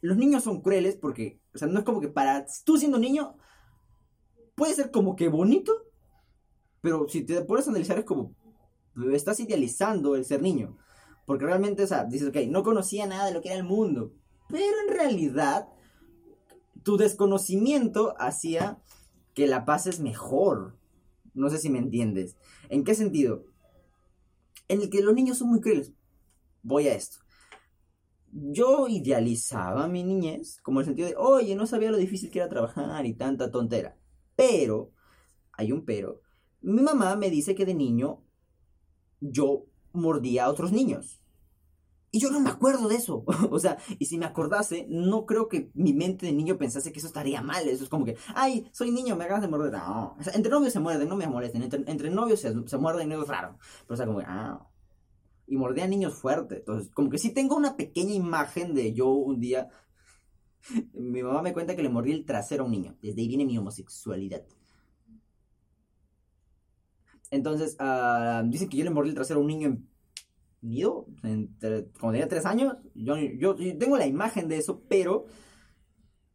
Los 0.01 0.17
niños 0.17 0.43
son 0.43 0.61
crueles 0.61 0.95
porque, 0.95 1.41
o 1.55 1.57
sea, 1.57 1.67
no 1.67 1.79
es 1.79 1.85
como 1.85 2.01
que 2.01 2.09
para 2.09 2.45
tú 2.63 2.77
siendo 2.77 2.99
niño, 2.99 3.35
puede 4.55 4.73
ser 4.73 4.91
como 4.91 5.15
que 5.15 5.27
bonito, 5.27 5.87
pero 6.81 7.07
si 7.09 7.23
te 7.23 7.41
pones 7.41 7.67
a 7.67 7.71
analizar 7.71 7.97
es 7.97 8.05
como, 8.05 8.35
estás 9.13 9.39
idealizando 9.39 10.15
el 10.15 10.25
ser 10.25 10.41
niño. 10.41 10.77
Porque 11.27 11.43
realmente, 11.43 11.83
o 11.83 11.87
sea, 11.87 12.05
dices, 12.05 12.29
ok, 12.29 12.37
no 12.47 12.63
conocía 12.63 13.05
nada 13.05 13.25
de 13.25 13.33
lo 13.33 13.41
que 13.41 13.49
era 13.49 13.57
el 13.57 13.65
mundo. 13.65 14.13
Pero 14.47 14.63
en 14.87 14.95
realidad, 14.95 15.67
tu 16.83 16.95
desconocimiento 16.95 18.15
hacía 18.17 18.81
que 19.33 19.45
la 19.45 19.65
pases 19.65 19.99
mejor. 19.99 20.77
No 21.33 21.49
sé 21.49 21.57
si 21.57 21.69
me 21.69 21.79
entiendes. 21.79 22.37
¿En 22.69 22.85
qué 22.85 22.95
sentido? 22.95 23.43
En 24.69 24.81
el 24.81 24.89
que 24.89 25.01
los 25.01 25.13
niños 25.13 25.39
son 25.39 25.49
muy 25.49 25.59
crueles. 25.59 25.91
Voy 26.63 26.87
a 26.87 26.95
esto. 26.95 27.17
Yo 28.31 28.87
idealizaba 28.87 29.89
mi 29.89 30.05
niñez 30.05 30.61
como 30.61 30.79
el 30.79 30.85
sentido 30.85 31.09
de, 31.09 31.17
oye, 31.17 31.57
no 31.57 31.67
sabía 31.67 31.91
lo 31.91 31.97
difícil 31.97 32.31
que 32.31 32.39
era 32.39 32.47
trabajar 32.47 33.05
y 33.05 33.15
tanta 33.15 33.51
tontera. 33.51 33.97
Pero, 34.37 34.93
hay 35.51 35.73
un 35.73 35.83
pero, 35.83 36.21
mi 36.61 36.81
mamá 36.81 37.17
me 37.17 37.29
dice 37.29 37.53
que 37.53 37.65
de 37.65 37.75
niño 37.75 38.23
yo 39.19 39.65
mordía 39.93 40.45
a 40.45 40.49
otros 40.49 40.71
niños. 40.71 41.21
Y 42.09 42.19
yo 42.19 42.31
no 42.31 42.39
me 42.39 42.49
acuerdo 42.49 42.87
de 42.87 42.95
eso. 42.95 43.23
o 43.51 43.59
sea, 43.59 43.77
y 43.99 44.05
si 44.05 44.17
me 44.17 44.25
acordase, 44.25 44.85
no 44.89 45.25
creo 45.25 45.47
que 45.49 45.71
mi 45.73 45.93
mente 45.93 46.25
de 46.25 46.31
niño 46.31 46.57
pensase 46.57 46.91
que 46.91 46.99
eso 46.99 47.07
estaría 47.07 47.41
mal. 47.41 47.67
Eso 47.67 47.83
es 47.83 47.89
como 47.89 48.05
que, 48.05 48.15
ay, 48.33 48.69
soy 48.71 48.91
niño, 48.91 49.15
me 49.15 49.25
acabas 49.25 49.41
de 49.41 49.49
morder. 49.49 49.73
No. 49.73 50.15
O 50.19 50.23
sea, 50.23 50.33
entre 50.33 50.51
novios 50.51 50.73
se 50.73 50.79
muerden, 50.79 51.09
no 51.09 51.15
me 51.15 51.27
molesten. 51.27 51.63
Entre, 51.63 52.09
novios 52.09 52.39
se, 52.39 52.53
se, 52.67 52.77
muerden 52.77 53.09
no 53.09 53.21
es 53.21 53.27
raro. 53.27 53.57
Pero 53.85 53.93
o 53.93 53.97
sea, 53.97 54.05
como 54.05 54.19
que, 54.19 54.25
ah. 54.27 54.67
Y 55.47 55.57
mordía 55.57 55.85
a 55.85 55.87
niños 55.87 56.15
fuerte. 56.15 56.57
Entonces, 56.57 56.91
como 56.93 57.09
que 57.09 57.17
sí 57.17 57.31
tengo 57.31 57.55
una 57.55 57.75
pequeña 57.75 58.13
imagen 58.13 58.73
de 58.73 58.93
yo 58.93 59.09
un 59.09 59.39
día. 59.39 59.69
mi 60.93 61.23
mamá 61.23 61.41
me 61.41 61.53
cuenta 61.53 61.75
que 61.75 61.83
le 61.83 61.89
mordí 61.89 62.11
el 62.11 62.25
trasero 62.25 62.63
a 62.63 62.65
un 62.65 62.71
niño. 62.71 62.97
Desde 63.01 63.21
ahí 63.21 63.27
viene 63.27 63.45
mi 63.45 63.57
homosexualidad. 63.57 64.43
Entonces, 67.31 67.77
uh, 67.79 68.47
dicen 68.47 68.69
que 68.69 68.77
yo 68.77 68.83
le 68.83 68.89
mordí 68.89 69.09
el 69.09 69.15
trasero 69.15 69.39
a 69.39 69.41
un 69.41 69.47
niño 69.47 69.67
en 69.67 69.89
nido, 70.61 71.07
cuando 71.21 72.11
tenía 72.11 72.27
tres 72.27 72.45
años. 72.45 72.75
Yo, 72.93 73.17
yo, 73.17 73.55
tengo 73.77 73.97
la 73.97 74.07
imagen 74.07 74.47
de 74.47 74.57
eso, 74.57 74.83
pero 74.87 75.25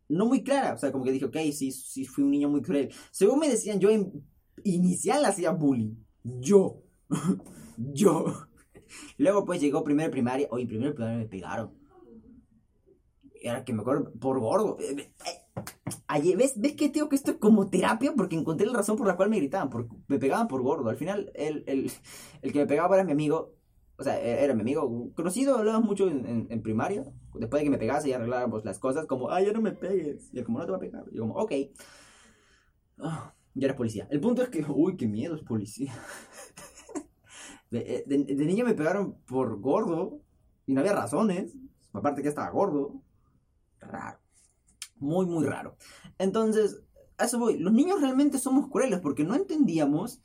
no 0.09 0.26
muy 0.26 0.42
clara. 0.42 0.74
O 0.74 0.78
sea, 0.78 0.92
como 0.92 1.05
que 1.05 1.12
dije, 1.12 1.26
ok, 1.26 1.37
sí, 1.52 1.72
sí 1.72 2.05
fui 2.05 2.24
un 2.24 2.31
niño 2.31 2.48
muy 2.48 2.62
cruel. 2.62 2.90
Según 3.11 3.40
me 3.40 3.48
decían, 3.48 3.81
yo 3.81 3.90
en 3.90 4.24
inicial 4.64 5.24
hacía 5.24 5.50
bullying. 5.50 5.96
Yo. 6.22 6.83
yo. 7.76 8.46
Luego 9.18 9.44
pues 9.44 9.61
llegó 9.61 9.83
primero 9.85 10.11
primaria. 10.11 10.48
Oye, 10.50 10.66
primero 10.66 10.94
primaria 10.94 11.18
me 11.18 11.26
pegaron. 11.26 11.72
Era 13.40 13.64
que 13.64 13.72
me 13.72 13.81
acuerdo 13.81 14.12
por 14.20 14.38
gordo. 14.38 14.76
Eh, 15.87 16.31
eh, 16.31 16.37
¿ves, 16.37 16.55
¿Ves 16.61 16.77
que 16.77 16.88
tengo 16.88 17.09
que 17.09 17.16
esto 17.16 17.33
es 17.33 17.37
como 17.38 17.68
terapia? 17.70 18.12
Porque 18.16 18.37
encontré 18.37 18.66
la 18.66 18.75
razón 18.75 18.96
por 18.96 19.07
la 19.07 19.16
cual 19.16 19.31
me 19.31 19.38
gritaban, 19.38 19.70
me 20.09 20.18
pegaban 20.18 20.48
por 20.48 20.62
gordo. 20.62 20.88
Al 20.88 20.96
final, 20.96 21.31
el, 21.35 21.64
el, 21.66 21.90
el 22.42 22.53
que 22.53 22.59
me 22.61 22.66
pegaba 22.66 22.96
era 22.96 23.05
mi 23.05 23.12
amigo, 23.12 23.55
o 23.96 24.03
sea, 24.05 24.20
e-, 24.20 24.44
era 24.44 24.55
mi 24.55 24.62
amigo 24.62 25.12
conocido, 25.14 25.57
hablábamos 25.57 25.88
mucho 25.88 26.09
en, 26.09 26.62
primaria. 26.62 27.05
Después 27.35 27.61
de 27.61 27.64
que 27.64 27.70
me 27.70 27.79
pegase 27.79 28.09
y 28.11 28.12
arreglábamos 28.12 28.64
las 28.64 28.79
cosas, 28.79 29.07
como, 29.07 29.31
ay, 29.31 29.46
ya 29.46 29.53
no 29.53 29.61
me 29.61 29.72
pegues. 29.72 30.31
Y 30.33 30.38
él, 30.38 30.44
como, 30.44 30.59
no 30.59 30.66
te 30.66 30.70
va 30.72 30.77
a 30.77 30.81
pegar. 30.81 31.05
Y 31.11 31.16
yo, 31.16 31.22
como, 31.22 31.35
ok. 31.35 31.53
Ah, 32.98 33.35
ya 33.55 33.66
eres 33.66 33.77
policía. 33.77 34.07
El 34.11 34.20
punto 34.20 34.42
es 34.42 34.48
que, 34.48 34.64
uy, 34.68 34.96
qué 34.96 35.07
miedo 35.07 35.35
es 35.35 35.42
policía. 35.42 35.92
de, 37.70 38.05
de, 38.07 38.25
de, 38.25 38.44
niño 38.46 38.64
me 38.64 38.75
pegaron 38.75 39.14
por 39.27 39.61
gordo 39.61 40.20
y 40.66 40.75
no 40.75 40.81
había 40.81 40.94
razones. 40.94 41.57
Aparte 41.92 42.22
que 42.22 42.29
estaba 42.29 42.51
gordo. 42.51 43.03
Raro 43.81 44.21
muy, 45.02 45.26
muy 45.26 45.44
raro. 45.44 45.76
Entonces, 46.18 46.80
a 47.18 47.24
eso 47.24 47.38
voy. 47.38 47.58
Los 47.58 47.72
niños 47.72 48.00
realmente 48.00 48.38
somos 48.38 48.68
crueles 48.68 49.00
porque 49.00 49.24
no 49.24 49.34
entendíamos 49.34 50.20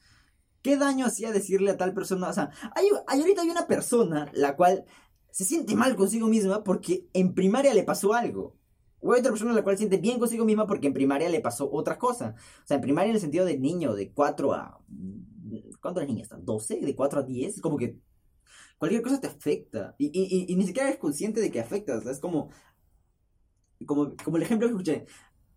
qué 0.62 0.78
daño 0.78 1.06
hacía 1.06 1.32
decirle 1.32 1.72
a 1.72 1.78
tal 1.78 1.94
persona. 1.94 2.30
O 2.30 2.34
sea, 2.34 2.52
hay, 2.76 2.88
ahorita 3.08 3.42
hay 3.42 3.50
una 3.50 3.68
persona 3.68 4.30
la 4.34 4.56
cual 4.56 4.86
se 5.32 5.46
siente 5.46 5.76
mal 5.76 5.96
consigo 5.96 6.28
misma 6.28 6.64
porque 6.64 7.08
en 7.14 7.34
primaria 7.34 7.74
le 7.74 7.84
pasó 7.84 8.14
algo. 8.14 8.56
O 9.00 9.14
hay 9.14 9.20
otra 9.20 9.32
persona 9.32 9.54
la 9.54 9.64
cual 9.64 9.76
se 9.76 9.82
siente 9.82 9.98
bien 9.98 10.20
consigo 10.20 10.46
misma 10.46 10.66
porque 10.66 10.88
en 10.88 10.94
primaria 10.94 11.30
le 11.30 11.40
pasó 11.40 11.70
otra 11.72 11.98
cosa. 11.98 12.36
O 12.64 12.68
sea, 12.68 12.76
en 12.76 12.82
primaria 12.82 13.10
en 13.10 13.16
el 13.16 13.22
sentido 13.22 13.46
de 13.46 13.58
niño, 13.58 13.94
de 13.94 14.12
4 14.12 14.54
a... 14.54 14.82
¿Cuántas 15.82 16.08
niñas 16.08 16.24
están? 16.24 16.46
¿12? 16.46 16.82
¿De 16.82 16.96
4 16.96 17.20
a 17.20 17.24
10? 17.24 17.62
Como 17.62 17.78
que 17.78 18.00
cualquier 18.78 19.02
cosa 19.02 19.22
te 19.22 19.28
afecta. 19.28 19.96
Y, 19.98 20.10
y, 20.52 20.56
ni 20.56 20.66
siquiera 20.66 20.90
eres 20.90 21.00
consciente 21.00 21.40
de 21.40 21.52
que 21.52 21.60
afecta. 21.60 21.98
O 21.98 22.02
sea, 22.02 22.12
es 22.12 22.20
como, 22.20 22.50
como, 23.86 24.16
como 24.24 24.38
el 24.38 24.44
ejemplo 24.44 24.68
que 24.68 24.74
escuché, 24.74 25.06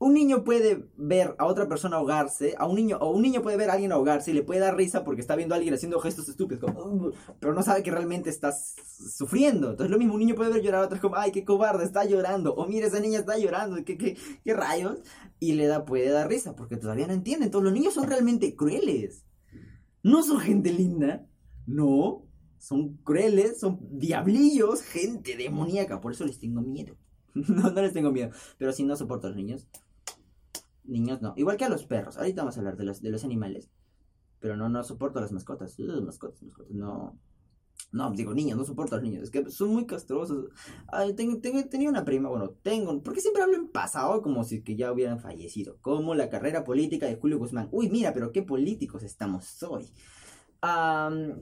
un 0.00 0.14
niño 0.14 0.44
puede 0.44 0.88
ver 0.96 1.34
a 1.38 1.44
otra 1.44 1.68
persona 1.68 1.98
ahogarse, 1.98 2.54
a 2.58 2.66
un 2.66 2.74
niño, 2.74 2.96
o 3.02 3.10
un 3.10 3.20
niño 3.20 3.42
puede 3.42 3.58
ver 3.58 3.68
a 3.68 3.74
alguien 3.74 3.92
ahogarse 3.92 4.30
y 4.30 4.34
le 4.34 4.42
puede 4.42 4.60
dar 4.60 4.74
risa 4.74 5.04
porque 5.04 5.20
está 5.20 5.36
viendo 5.36 5.54
a 5.54 5.58
alguien 5.58 5.74
haciendo 5.74 6.00
gestos 6.00 6.26
estúpidos, 6.26 6.72
pero 7.38 7.52
no 7.52 7.62
sabe 7.62 7.82
que 7.82 7.90
realmente 7.90 8.30
estás 8.30 8.76
sufriendo. 9.14 9.72
Entonces 9.72 9.90
lo 9.90 9.98
mismo, 9.98 10.14
un 10.14 10.20
niño 10.20 10.34
puede 10.34 10.52
ver 10.52 10.62
llorar 10.62 10.82
a 10.82 10.86
otro 10.86 10.98
como, 11.02 11.16
ay, 11.16 11.32
qué 11.32 11.44
cobarde, 11.44 11.84
está 11.84 12.06
llorando, 12.06 12.54
o 12.54 12.66
mira, 12.66 12.86
esa 12.86 12.98
niña 12.98 13.18
está 13.18 13.36
llorando, 13.36 13.76
qué, 13.84 13.98
qué, 13.98 14.16
qué 14.42 14.54
rayos, 14.54 15.00
y 15.38 15.52
le 15.52 15.66
da, 15.66 15.84
puede 15.84 16.08
dar 16.08 16.28
risa 16.28 16.56
porque 16.56 16.78
todavía 16.78 17.06
no 17.06 17.12
entiende. 17.12 17.44
Entonces 17.44 17.64
los 17.64 17.74
niños 17.74 17.92
son 17.92 18.08
realmente 18.08 18.56
crueles. 18.56 19.26
No 20.02 20.22
son 20.22 20.40
gente 20.40 20.72
linda, 20.72 21.26
no, 21.66 22.26
son 22.58 22.96
crueles, 23.04 23.60
son 23.60 23.78
diablillos, 23.90 24.80
gente 24.80 25.36
demoníaca, 25.36 26.00
por 26.00 26.12
eso 26.12 26.24
les 26.24 26.38
tengo 26.38 26.62
miedo. 26.62 26.96
no, 27.34 27.70
no 27.70 27.82
les 27.82 27.92
tengo 27.92 28.10
miedo. 28.10 28.30
Pero 28.58 28.72
si 28.72 28.84
no 28.84 28.96
soporto 28.96 29.26
a 29.26 29.30
los 29.30 29.36
niños. 29.36 29.68
Niños 30.84 31.22
no. 31.22 31.34
Igual 31.36 31.56
que 31.56 31.64
a 31.64 31.68
los 31.68 31.84
perros. 31.84 32.16
Ahorita 32.16 32.42
vamos 32.42 32.56
a 32.56 32.60
hablar 32.60 32.76
de 32.76 32.84
los, 32.84 33.00
de 33.00 33.10
los 33.10 33.24
animales. 33.24 33.70
Pero 34.40 34.56
no, 34.56 34.68
no 34.68 34.82
soporto 34.82 35.18
a 35.18 35.22
las 35.22 35.32
mascotas. 35.32 35.78
Uh, 35.78 36.02
mascotas, 36.02 36.42
mascotas. 36.42 36.72
No. 36.74 37.18
No, 37.92 38.12
digo 38.12 38.34
niños, 38.34 38.56
no 38.56 38.64
soporto 38.64 38.94
a 38.94 38.98
los 38.98 39.04
niños. 39.04 39.24
Es 39.24 39.30
que 39.30 39.50
son 39.50 39.70
muy 39.70 39.84
castrosos. 39.84 40.50
Ay, 40.88 41.14
tenía 41.14 41.88
una 41.88 42.04
prima, 42.04 42.28
bueno, 42.28 42.50
tengo. 42.62 43.02
Porque 43.02 43.20
siempre 43.20 43.42
hablo 43.42 43.56
en 43.56 43.68
pasado 43.68 44.22
como 44.22 44.44
si 44.44 44.62
que 44.62 44.76
ya 44.76 44.92
hubieran 44.92 45.20
fallecido. 45.20 45.78
Como 45.80 46.14
la 46.14 46.28
carrera 46.28 46.62
política 46.64 47.06
de 47.06 47.16
Julio 47.16 47.38
Guzmán. 47.38 47.68
Uy, 47.72 47.90
mira, 47.90 48.12
pero 48.12 48.32
qué 48.32 48.42
políticos 48.42 49.02
estamos 49.02 49.62
hoy. 49.64 49.90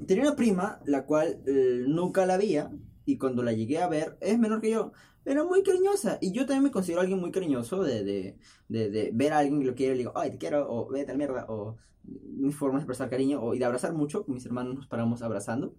tenía 0.07 0.23
una 0.23 0.37
prima, 0.37 0.81
la 0.87 1.05
cual 1.05 1.43
eh, 1.47 1.85
nunca 1.87 2.25
la 2.25 2.39
veía. 2.39 2.71
Y 3.09 3.17
cuando 3.19 3.43
la 3.43 3.53
llegué 3.55 3.79
a 3.79 3.89
ver, 3.89 4.19
es 4.21 4.39
menor 4.39 4.61
que 4.61 4.71
yo 4.71 4.93
era 5.25 5.43
muy 5.45 5.63
cariñosa. 5.63 6.19
Y 6.21 6.33
yo 6.33 6.43
también 6.45 6.65
me 6.65 6.71
considero 6.71 7.01
alguien 7.01 7.19
muy 7.21 7.31
cariñoso 7.33 7.83
de, 7.83 8.05
de, 8.05 8.39
de, 8.69 8.91
de 8.91 9.11
ver 9.15 9.33
a 9.33 9.39
alguien 9.39 9.61
que 9.61 9.67
lo 9.67 9.75
quiere 9.75 9.95
y 9.95 9.97
le 9.97 9.99
digo, 10.01 10.13
ay, 10.17 10.31
te 10.33 10.39
quiero, 10.39 10.71
o 10.71 10.89
vete 10.91 11.13
al 11.13 11.19
mierda, 11.19 11.47
o 11.49 11.77
mi 12.05 12.53
forma 12.53 12.79
de 12.79 12.83
expresar 12.83 13.09
cariño, 13.11 13.41
o, 13.43 13.55
y 13.55 13.59
de 13.59 13.65
abrazar 13.65 13.95
mucho. 13.95 14.25
Mis 14.29 14.45
hermanos 14.47 14.75
nos 14.75 14.87
paramos 14.89 15.23
abrazando. 15.23 15.75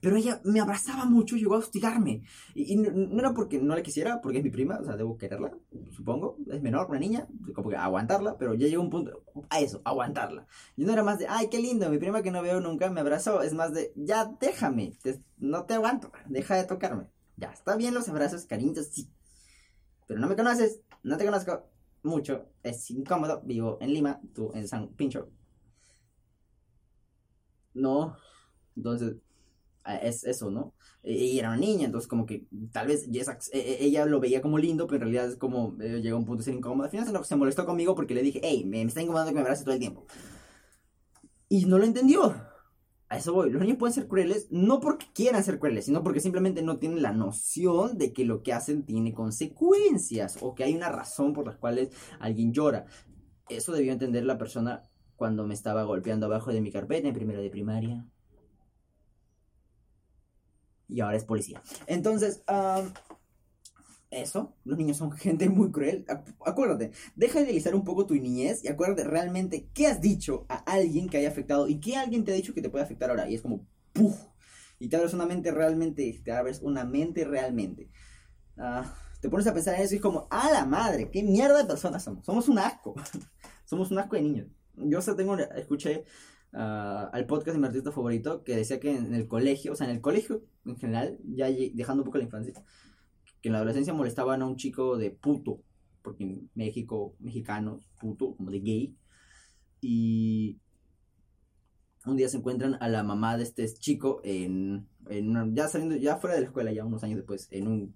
Pero 0.00 0.16
ella 0.16 0.40
me 0.44 0.60
abrazaba 0.60 1.04
mucho 1.04 1.36
y 1.36 1.40
llegó 1.40 1.54
a 1.54 1.58
hostigarme. 1.58 2.22
Y, 2.54 2.76
no, 2.76 3.18
era 3.18 3.32
porque 3.32 3.58
no 3.58 3.74
la 3.74 3.82
quisiera, 3.82 4.20
porque 4.20 4.38
es 4.38 4.44
mi 4.44 4.50
prima, 4.50 4.78
o 4.80 4.84
sea, 4.84 4.96
debo 4.96 5.16
quererla, 5.16 5.52
supongo. 5.90 6.36
Es 6.50 6.62
menor, 6.62 6.88
una 6.88 6.98
niña, 6.98 7.26
como 7.54 7.70
que 7.70 7.76
aguantarla, 7.76 8.36
pero 8.38 8.54
ya 8.54 8.66
llegó 8.66 8.82
un 8.82 8.90
punto 8.90 9.24
a 9.48 9.60
eso, 9.60 9.80
aguantarla. 9.84 10.46
Y 10.76 10.84
no 10.84 10.92
era 10.92 11.02
más 11.02 11.18
de, 11.18 11.26
ay, 11.28 11.48
qué 11.48 11.58
lindo, 11.58 11.88
mi 11.90 11.98
prima 11.98 12.22
que 12.22 12.30
no 12.30 12.42
veo 12.42 12.60
nunca 12.60 12.90
me 12.90 13.00
abrazó. 13.00 13.42
Es 13.42 13.54
más 13.54 13.72
de, 13.72 13.92
ya 13.96 14.26
déjame, 14.40 14.92
no 15.38 15.64
te 15.64 15.74
aguanto, 15.74 16.12
deja 16.26 16.56
de 16.56 16.64
tocarme. 16.64 17.06
Ya, 17.36 17.50
está 17.50 17.76
bien 17.76 17.94
los 17.94 18.08
abrazos, 18.08 18.46
cariños, 18.46 18.86
sí. 18.86 19.10
Pero 20.06 20.20
no 20.20 20.28
me 20.28 20.36
conoces, 20.36 20.80
no 21.02 21.16
te 21.16 21.24
conozco 21.24 21.64
mucho, 22.02 22.46
es 22.62 22.90
incómodo, 22.90 23.42
vivo 23.44 23.78
en 23.80 23.92
Lima, 23.92 24.20
tú 24.34 24.52
en 24.54 24.68
San 24.68 24.88
Pincho. 24.88 25.28
No, 27.74 28.16
entonces 28.74 29.16
es 29.86 30.24
eso, 30.24 30.50
¿no? 30.50 30.74
Y 31.02 31.38
era 31.38 31.48
una 31.48 31.58
niña, 31.58 31.86
entonces 31.86 32.08
como 32.08 32.26
que 32.26 32.46
tal 32.72 32.88
vez 32.88 33.06
e, 33.08 33.58
e, 33.58 33.84
ella 33.84 34.04
lo 34.06 34.20
veía 34.20 34.42
como 34.42 34.58
lindo, 34.58 34.86
pero 34.86 34.96
en 34.96 35.02
realidad 35.02 35.28
es 35.28 35.36
como 35.36 35.76
eh, 35.80 36.00
llega 36.02 36.16
a 36.16 36.18
un 36.18 36.24
punto 36.24 36.40
de 36.40 36.44
ser 36.44 36.54
incómodo. 36.54 36.84
Al 36.84 36.90
final 36.90 37.24
se 37.24 37.36
molestó 37.36 37.64
conmigo 37.64 37.94
porque 37.94 38.14
le 38.14 38.22
dije, 38.22 38.40
hey, 38.42 38.64
me, 38.64 38.82
está 38.82 39.02
incomodando 39.02 39.30
que 39.30 39.36
me 39.36 39.40
abrace 39.42 39.64
todo 39.64 39.74
el 39.74 39.80
tiempo. 39.80 40.06
Y 41.48 41.64
no 41.66 41.78
lo 41.78 41.84
entendió. 41.84 42.34
A 43.08 43.18
eso 43.18 43.32
voy. 43.32 43.50
Los 43.50 43.62
niños 43.62 43.78
pueden 43.78 43.94
ser 43.94 44.08
crueles 44.08 44.48
no 44.50 44.80
porque 44.80 45.06
quieran 45.14 45.44
ser 45.44 45.60
crueles, 45.60 45.84
sino 45.84 46.02
porque 46.02 46.18
simplemente 46.18 46.62
no 46.62 46.78
tienen 46.78 47.02
la 47.02 47.12
noción 47.12 47.98
de 47.98 48.12
que 48.12 48.24
lo 48.24 48.42
que 48.42 48.52
hacen 48.52 48.84
tiene 48.84 49.14
consecuencias 49.14 50.38
o 50.40 50.56
que 50.56 50.64
hay 50.64 50.74
una 50.74 50.88
razón 50.88 51.32
por 51.32 51.46
las 51.46 51.56
cuales 51.56 51.90
alguien 52.18 52.52
llora. 52.52 52.86
Eso 53.48 53.72
debió 53.72 53.92
entender 53.92 54.24
la 54.24 54.38
persona 54.38 54.82
cuando 55.14 55.46
me 55.46 55.54
estaba 55.54 55.84
golpeando 55.84 56.26
abajo 56.26 56.52
de 56.52 56.60
mi 56.60 56.72
carpeta 56.72 57.06
en 57.06 57.14
primero 57.14 57.40
de 57.40 57.50
primaria 57.50 58.04
y 60.88 61.00
ahora 61.00 61.16
es 61.16 61.24
policía. 61.24 61.62
Entonces, 61.86 62.42
eso, 64.10 64.54
los 64.64 64.78
niños 64.78 64.96
son 64.96 65.12
gente 65.16 65.48
muy 65.48 65.70
cruel. 65.70 66.04
Acuérdate, 66.44 66.92
deja 67.14 67.38
de 67.38 67.46
idealizar 67.46 67.74
un 67.74 67.84
poco 67.84 68.06
tu 68.06 68.14
niñez 68.14 68.64
y 68.64 68.68
acuérdate 68.68 69.04
realmente 69.04 69.68
qué 69.74 69.86
has 69.86 70.00
dicho 70.00 70.46
a 70.48 70.56
alguien 70.56 71.08
que 71.08 71.18
haya 71.18 71.28
afectado 71.28 71.68
y 71.68 71.80
qué 71.80 71.96
alguien 71.96 72.24
te 72.24 72.32
ha 72.32 72.36
dicho 72.36 72.54
que 72.54 72.62
te 72.62 72.70
puede 72.70 72.84
afectar 72.84 73.10
ahora. 73.10 73.28
Y 73.28 73.34
es 73.34 73.42
como, 73.42 73.66
¡puf! 73.92 74.16
Y 74.78 74.88
te 74.88 74.96
abres 74.96 75.14
una 75.14 75.26
mente 75.26 75.50
realmente, 75.50 76.20
te 76.22 76.32
abres 76.32 76.60
una 76.60 76.84
mente 76.84 77.24
realmente. 77.24 77.90
Ah, 78.58 78.94
te 79.20 79.28
pones 79.28 79.46
a 79.46 79.54
pensar 79.54 79.74
en 79.74 79.82
eso 79.82 79.94
y 79.94 79.96
es 79.96 80.02
como, 80.02 80.28
¡a 80.30 80.50
la 80.50 80.64
madre! 80.66 81.10
¿Qué 81.10 81.22
mierda 81.22 81.58
de 81.58 81.64
personas 81.64 82.04
somos? 82.04 82.24
Somos 82.24 82.48
un 82.48 82.58
asco. 82.58 82.94
somos 83.64 83.90
un 83.90 83.98
asco 83.98 84.16
de 84.16 84.22
niños. 84.22 84.48
Yo 84.74 84.98
o 84.98 85.16
tengo, 85.16 85.36
escuché 85.38 86.04
Ah, 86.58 87.10
al 87.12 87.26
podcast 87.26 87.54
de 87.54 87.60
mi 87.60 87.66
artista 87.66 87.92
favorito 87.92 88.42
que 88.42 88.56
decía 88.56 88.80
que 88.80 88.90
en 88.90 89.14
el 89.14 89.28
colegio, 89.28 89.72
o 89.72 89.76
sea, 89.76 89.86
en 89.90 89.96
el 89.96 90.00
colegio 90.00 90.42
en 90.64 90.78
general, 90.78 91.18
ya 91.22 91.48
dejando 91.50 92.02
un 92.02 92.06
poco 92.06 92.16
la 92.16 92.24
infancia, 92.24 92.54
que 93.42 93.50
en 93.50 93.52
la 93.52 93.58
adolescencia 93.58 93.92
molestaban 93.92 94.40
a 94.40 94.46
un 94.46 94.56
chico 94.56 94.96
de 94.96 95.10
puto, 95.10 95.60
porque 96.00 96.24
en 96.24 96.50
México, 96.54 97.14
mexicanos, 97.18 97.84
puto, 98.00 98.34
como 98.36 98.50
de 98.50 98.60
gay, 98.60 98.96
y 99.82 100.58
un 102.06 102.16
día 102.16 102.30
se 102.30 102.38
encuentran 102.38 102.78
a 102.80 102.88
la 102.88 103.02
mamá 103.02 103.36
de 103.36 103.42
este 103.42 103.68
chico 103.74 104.22
en, 104.24 104.88
en 105.10 105.54
ya 105.54 105.68
saliendo, 105.68 105.96
ya 105.96 106.16
fuera 106.16 106.36
de 106.36 106.40
la 106.40 106.46
escuela, 106.46 106.72
ya 106.72 106.86
unos 106.86 107.04
años 107.04 107.18
después, 107.18 107.48
en 107.50 107.68
un 107.68 107.94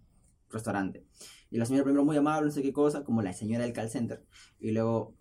restaurante. 0.50 1.06
Y 1.50 1.56
la 1.56 1.64
señora 1.64 1.84
primero 1.84 2.04
muy 2.04 2.18
amable, 2.18 2.48
no 2.48 2.52
sé 2.52 2.60
qué 2.60 2.74
cosa, 2.74 3.04
como 3.04 3.22
la 3.22 3.32
señora 3.32 3.64
del 3.64 3.72
call 3.72 3.88
center. 3.88 4.22
Y 4.58 4.72
luego 4.72 5.14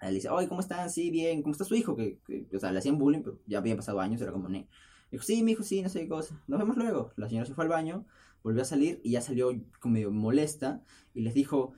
él 0.00 0.14
dice, 0.14 0.28
oye, 0.30 0.48
¿cómo 0.48 0.60
están? 0.60 0.90
Sí, 0.90 1.10
bien, 1.10 1.42
¿cómo 1.42 1.52
está 1.52 1.64
su 1.64 1.74
hijo? 1.74 1.96
Que, 1.96 2.18
o 2.54 2.58
sea, 2.58 2.72
le 2.72 2.78
hacían 2.78 2.98
bullying, 2.98 3.22
pero 3.22 3.38
ya 3.46 3.58
habían 3.58 3.76
pasado 3.76 4.00
años, 4.00 4.20
era 4.20 4.32
como, 4.32 4.48
ne. 4.48 4.68
Dijo, 5.10 5.24
sí, 5.24 5.42
mi 5.42 5.52
hijo, 5.52 5.62
sí, 5.62 5.82
no 5.82 5.88
sé 5.88 6.00
qué 6.00 6.08
cosa. 6.08 6.42
Nos 6.46 6.58
vemos 6.58 6.76
luego. 6.76 7.12
La 7.16 7.28
señora 7.28 7.46
se 7.46 7.54
fue 7.54 7.64
al 7.64 7.70
baño, 7.70 8.06
volvió 8.42 8.62
a 8.62 8.64
salir 8.64 9.00
y 9.04 9.12
ya 9.12 9.20
salió 9.20 9.50
como 9.80 9.94
medio 9.94 10.10
molesta 10.10 10.82
y 11.14 11.22
les 11.22 11.34
dijo, 11.34 11.74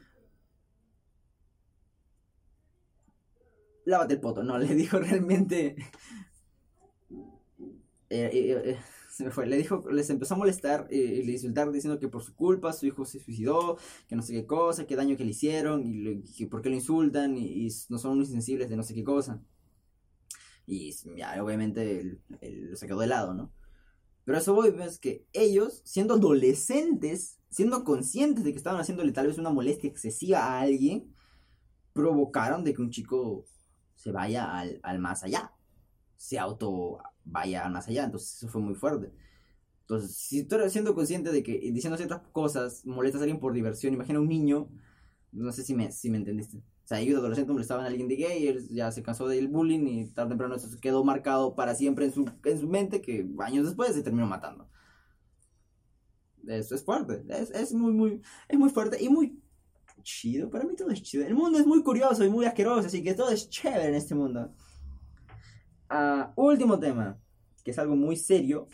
lávate 3.85 4.15
el 4.15 4.21
poto. 4.21 4.43
No, 4.43 4.59
le 4.59 4.75
dijo 4.75 4.99
realmente... 4.99 5.77
Eh, 8.11 8.29
eh, 8.31 8.63
eh, 8.67 8.79
se 9.12 9.25
me 9.25 9.31
fue. 9.31 9.46
Le 9.46 9.59
dijo, 9.59 9.85
les 9.90 10.09
empezó 10.11 10.35
a 10.35 10.38
molestar 10.38 10.88
y 10.90 11.22
le 11.22 11.33
insultar 11.33 11.70
diciendo 11.70 11.98
que 12.01 12.09
por 12.09 12.22
su 12.22 12.35
culpa 12.35 12.72
su 12.72 12.87
hijo 12.87 13.05
se 13.05 13.20
suicidó, 13.20 13.77
que 14.09 14.16
no 14.16 14.22
sé 14.22 14.33
qué 14.33 14.46
cosa, 14.46 14.87
qué 14.87 14.96
daño 14.96 15.16
que 15.16 15.25
le 15.25 15.33
hicieron, 15.33 15.83
y, 15.85 16.22
que 16.33 16.46
por 16.46 16.62
qué 16.62 16.70
lo 16.70 16.77
insultan, 16.77 17.37
y, 17.37 17.68
no 17.90 17.98
son 17.98 18.12
unos 18.12 18.29
insensibles 18.29 18.70
de 18.70 18.77
no 18.77 18.83
sé 18.83 18.94
qué 18.94 19.05
cosa. 19.05 19.42
Y 20.66 20.92
ya, 21.16 21.42
obviamente, 21.42 22.01
él, 22.40 22.70
se 22.75 22.87
quedó 22.87 23.01
de 23.01 23.07
lado, 23.09 23.35
¿no? 23.35 23.53
Pero 24.25 24.38
eso 24.38 24.55
voy, 24.55 24.75
es 24.81 24.98
que 24.98 25.27
ellos, 25.33 25.83
siendo 25.85 26.14
adolescentes, 26.14 27.38
siendo 27.51 27.85
conscientes 27.85 28.44
de 28.44 28.53
que 28.53 28.59
estaban 28.59 28.81
haciéndole 28.81 29.12
tal 29.12 29.27
vez 29.27 29.37
una 29.37 29.51
molestia 29.51 29.90
excesiva 29.90 30.38
a 30.38 30.61
alguien, 30.61 31.12
provocaron 31.92 32.64
de 32.64 32.72
que 32.72 32.83
un 32.83 32.90
chico 32.90 33.44
se 33.96 34.12
vaya 34.12 34.59
al, 34.59 34.81
al 34.83 34.98
más 35.01 35.22
allá, 35.25 35.53
se 36.23 36.39
auto 36.39 37.01
vaya 37.25 37.69
más 37.69 37.89
allá. 37.89 38.05
Entonces 38.05 38.37
eso 38.37 38.49
fue 38.49 38.61
muy 38.63 38.77
fuerte. 38.77 39.13
Entonces, 39.81 40.15
si 40.15 40.45
tú 40.45 40.55
eres 40.55 40.73
siendo 40.73 40.95
consciente 40.95 41.33
de 41.33 41.43
que 41.43 41.59
diciendo 41.73 41.97
ciertas 41.97 42.21
cosas 42.31 42.87
molestas 42.87 43.21
a 43.21 43.25
alguien 43.25 43.41
por 43.41 43.53
diversión, 43.53 43.93
imagina 43.93 44.21
un 44.21 44.29
niño, 44.29 44.69
no 45.33 45.51
sé 45.51 45.65
si 45.65 45.75
me, 45.75 45.91
si 45.91 46.11
me 46.11 46.19
entendiste. 46.19 46.59
O 46.59 46.87
sea, 46.87 47.01
ellos 47.01 47.19
adolescentes 47.19 47.53
molestaban 47.53 47.85
a 47.85 47.89
alguien 47.89 48.07
de 48.07 48.17
gay, 48.17 48.47
él 48.47 48.69
ya 48.71 48.93
se 48.93 49.03
cansó 49.03 49.27
del 49.27 49.49
bullying 49.49 49.85
y 49.87 50.07
tarde 50.11 50.27
o 50.27 50.31
temprano 50.31 50.55
eso 50.55 50.69
quedó 50.81 51.03
marcado 51.03 51.57
para 51.57 51.75
siempre 51.75 52.05
en 52.05 52.13
su, 52.13 52.31
en 52.45 52.61
su 52.61 52.69
mente 52.69 53.01
que 53.03 53.29
años 53.41 53.67
después 53.67 53.93
se 53.93 54.03
terminó 54.03 54.27
matando. 54.27 54.69
Eso 56.47 56.75
es 56.77 56.85
fuerte, 56.85 57.25
es, 57.29 57.51
es 57.51 57.73
muy, 57.73 57.93
muy, 57.93 58.23
es 58.49 58.59
muy 58.59 58.71
fuerte 58.71 59.03
y 59.03 59.09
muy 59.09 59.41
chido. 60.03 60.51
Para 60.51 60.65
mí 60.65 60.77
todo 60.77 60.91
es 60.91 61.03
chido. 61.03 61.27
El 61.27 61.35
mundo 61.35 61.59
es 61.59 61.67
muy 61.67 61.83
curioso 61.83 62.25
y 62.25 62.31
muy 62.31 62.47
asqueroso, 62.47 62.87
así 62.87 63.03
que 63.03 63.15
todo 63.15 63.31
es 63.31 63.49
chévere 63.51 63.89
en 63.89 63.95
este 63.95 64.15
mundo 64.15 64.53
último 66.37 66.79
tema, 66.79 67.19
que 67.65 67.71
es 67.71 67.79
algo 67.79 67.97
muy 67.97 68.17
serio. 68.17 68.69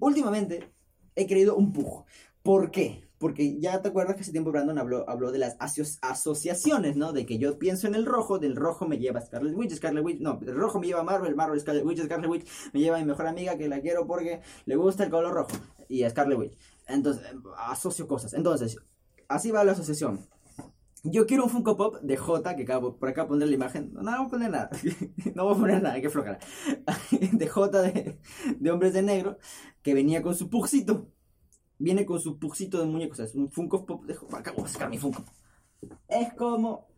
Últimamente 0.00 0.72
he 1.14 1.26
creído 1.26 1.56
un 1.56 1.72
pug. 1.72 2.04
¿Por 2.42 2.70
qué? 2.70 3.06
Porque 3.18 3.58
ya 3.58 3.80
te 3.80 3.88
acuerdas 3.88 4.14
que 4.14 4.22
hace 4.22 4.32
tiempo 4.32 4.52
Brandon 4.52 4.78
habló, 4.78 5.08
habló 5.08 5.32
de 5.32 5.38
las 5.38 5.56
asociaciones, 6.02 6.96
¿no? 6.96 7.12
De 7.12 7.24
que 7.24 7.38
yo 7.38 7.58
pienso 7.58 7.86
en 7.86 7.94
el 7.94 8.04
rojo, 8.04 8.38
del 8.38 8.54
rojo 8.54 8.86
me 8.86 8.98
lleva 8.98 9.22
Scarlet 9.22 9.54
Witch, 9.56 9.74
Scarlet 9.74 10.04
Witch, 10.04 10.20
no, 10.20 10.38
el 10.46 10.54
rojo 10.54 10.78
me 10.78 10.86
lleva 10.86 11.02
Marvel, 11.02 11.34
Marvel, 11.34 11.58
Scarlet 11.58 11.84
Witch, 11.84 12.04
Scarlet 12.04 12.30
Witch 12.30 12.46
me 12.74 12.80
lleva 12.80 12.98
a 12.98 13.00
mi 13.00 13.06
mejor 13.06 13.26
amiga 13.26 13.56
que 13.56 13.68
la 13.68 13.80
quiero 13.80 14.06
porque 14.06 14.42
le 14.66 14.76
gusta 14.76 15.04
el 15.04 15.10
color 15.10 15.32
rojo 15.32 15.56
y 15.88 16.02
a 16.02 16.10
Scarlet 16.10 16.38
Witch. 16.38 16.58
Entonces, 16.86 17.24
asocio 17.56 18.06
cosas. 18.06 18.34
Entonces, 18.34 18.76
así 19.28 19.50
va 19.50 19.64
la 19.64 19.72
asociación. 19.72 20.20
Yo 21.08 21.26
quiero 21.26 21.44
un 21.44 21.50
Funko 21.50 21.76
Pop 21.76 22.00
de 22.02 22.16
J, 22.16 22.56
que 22.56 22.62
acabo, 22.64 22.96
por 22.96 23.08
acá 23.08 23.28
pondré 23.28 23.48
la 23.48 23.54
imagen. 23.54 23.92
No, 23.92 24.02
no 24.02 24.16
voy 24.16 24.26
a 24.26 24.30
poner 24.30 24.50
nada. 24.50 24.70
no 25.34 25.44
voy 25.44 25.54
a 25.54 25.58
poner 25.58 25.82
nada, 25.82 26.00
que 26.00 26.10
flojera. 26.10 26.38
de 27.32 27.48
J 27.48 27.82
de, 27.82 28.18
de, 28.58 28.70
Hombres 28.70 28.92
de 28.92 29.02
Negro, 29.02 29.38
que 29.82 29.94
venía 29.94 30.22
con 30.22 30.34
su 30.34 30.50
pugcito. 30.50 31.08
Viene 31.78 32.06
con 32.06 32.20
su 32.20 32.38
pugcito 32.38 32.80
de 32.80 32.86
muñecos. 32.86 33.20
es 33.20 33.34
un 33.34 33.50
Funko 33.50 33.86
Pop 33.86 34.04
de 34.04 34.14
J. 34.14 34.36
Acá 34.36 34.52
voy 34.56 34.68
sacar 34.68 34.90
mi 34.90 34.98
Funko. 34.98 35.24
Es 36.08 36.32
como. 36.34 36.88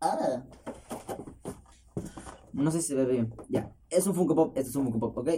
Ah. 0.00 0.44
No 2.52 2.70
sé 2.70 2.80
si 2.80 2.88
se 2.88 2.94
ve 2.94 3.04
bien. 3.04 3.34
Ya. 3.48 3.72
Es 3.90 4.06
un 4.06 4.14
Funko 4.14 4.34
Pop. 4.34 4.56
Este 4.56 4.70
es 4.70 4.76
un 4.76 4.84
Funko 4.84 4.98
Pop, 4.98 5.18
¿ok? 5.18 5.28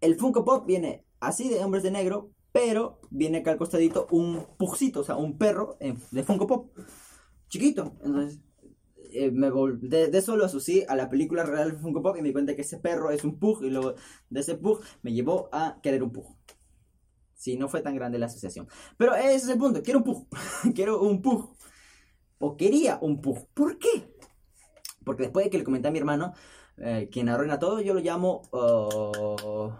El 0.00 0.16
Funko 0.16 0.44
Pop 0.44 0.66
viene 0.66 1.04
así 1.18 1.48
de 1.48 1.64
Hombres 1.64 1.82
de 1.82 1.90
Negro, 1.90 2.30
pero 2.58 2.98
viene 3.10 3.38
acá 3.38 3.52
al 3.52 3.56
costadito 3.56 4.08
un 4.10 4.44
pugcito, 4.56 5.00
o 5.00 5.04
sea, 5.04 5.14
un 5.14 5.38
perro 5.38 5.78
de 6.10 6.24
Funko 6.24 6.48
Pop. 6.48 6.76
Chiquito. 7.48 7.96
Entonces, 8.02 8.40
eh, 9.12 9.30
me 9.30 9.48
de, 9.48 10.08
de, 10.08 10.18
eso 10.18 10.36
lo 10.36 10.44
asocié 10.44 10.84
a 10.88 10.96
la 10.96 11.08
película 11.08 11.44
real 11.44 11.70
de 11.70 11.78
Funko 11.78 12.02
Pop 12.02 12.16
y 12.16 12.20
me 12.20 12.28
di 12.28 12.32
cuenta 12.32 12.56
que 12.56 12.62
ese 12.62 12.78
perro 12.78 13.12
es 13.12 13.22
un 13.22 13.38
pug 13.38 13.62
y 13.62 13.70
luego 13.70 13.94
de 14.28 14.40
ese 14.40 14.56
pug 14.56 14.80
me 15.02 15.12
llevó 15.12 15.48
a 15.52 15.78
querer 15.84 16.02
un 16.02 16.10
pug. 16.10 16.36
Si 17.32 17.56
no 17.56 17.68
fue 17.68 17.80
tan 17.80 17.94
grande 17.94 18.18
la 18.18 18.26
asociación. 18.26 18.66
Pero 18.96 19.14
ese 19.14 19.36
es 19.36 19.48
el 19.48 19.58
punto, 19.58 19.80
quiero 19.80 20.00
un 20.00 20.04
pug. 20.04 20.26
quiero 20.74 21.00
un 21.00 21.22
pug. 21.22 21.54
O 22.40 22.56
quería 22.56 22.98
un 23.00 23.20
pug. 23.20 23.46
¿Por 23.54 23.78
qué? 23.78 24.12
Porque 25.04 25.22
después 25.22 25.46
de 25.46 25.50
que 25.50 25.58
le 25.58 25.64
comenté 25.64 25.86
a 25.86 25.92
mi 25.92 25.98
hermano, 25.98 26.34
eh, 26.78 27.08
quien 27.12 27.28
arruina 27.28 27.60
todo, 27.60 27.80
yo 27.80 27.94
lo 27.94 28.00
llamo 28.00 28.42
uh, 28.50 29.70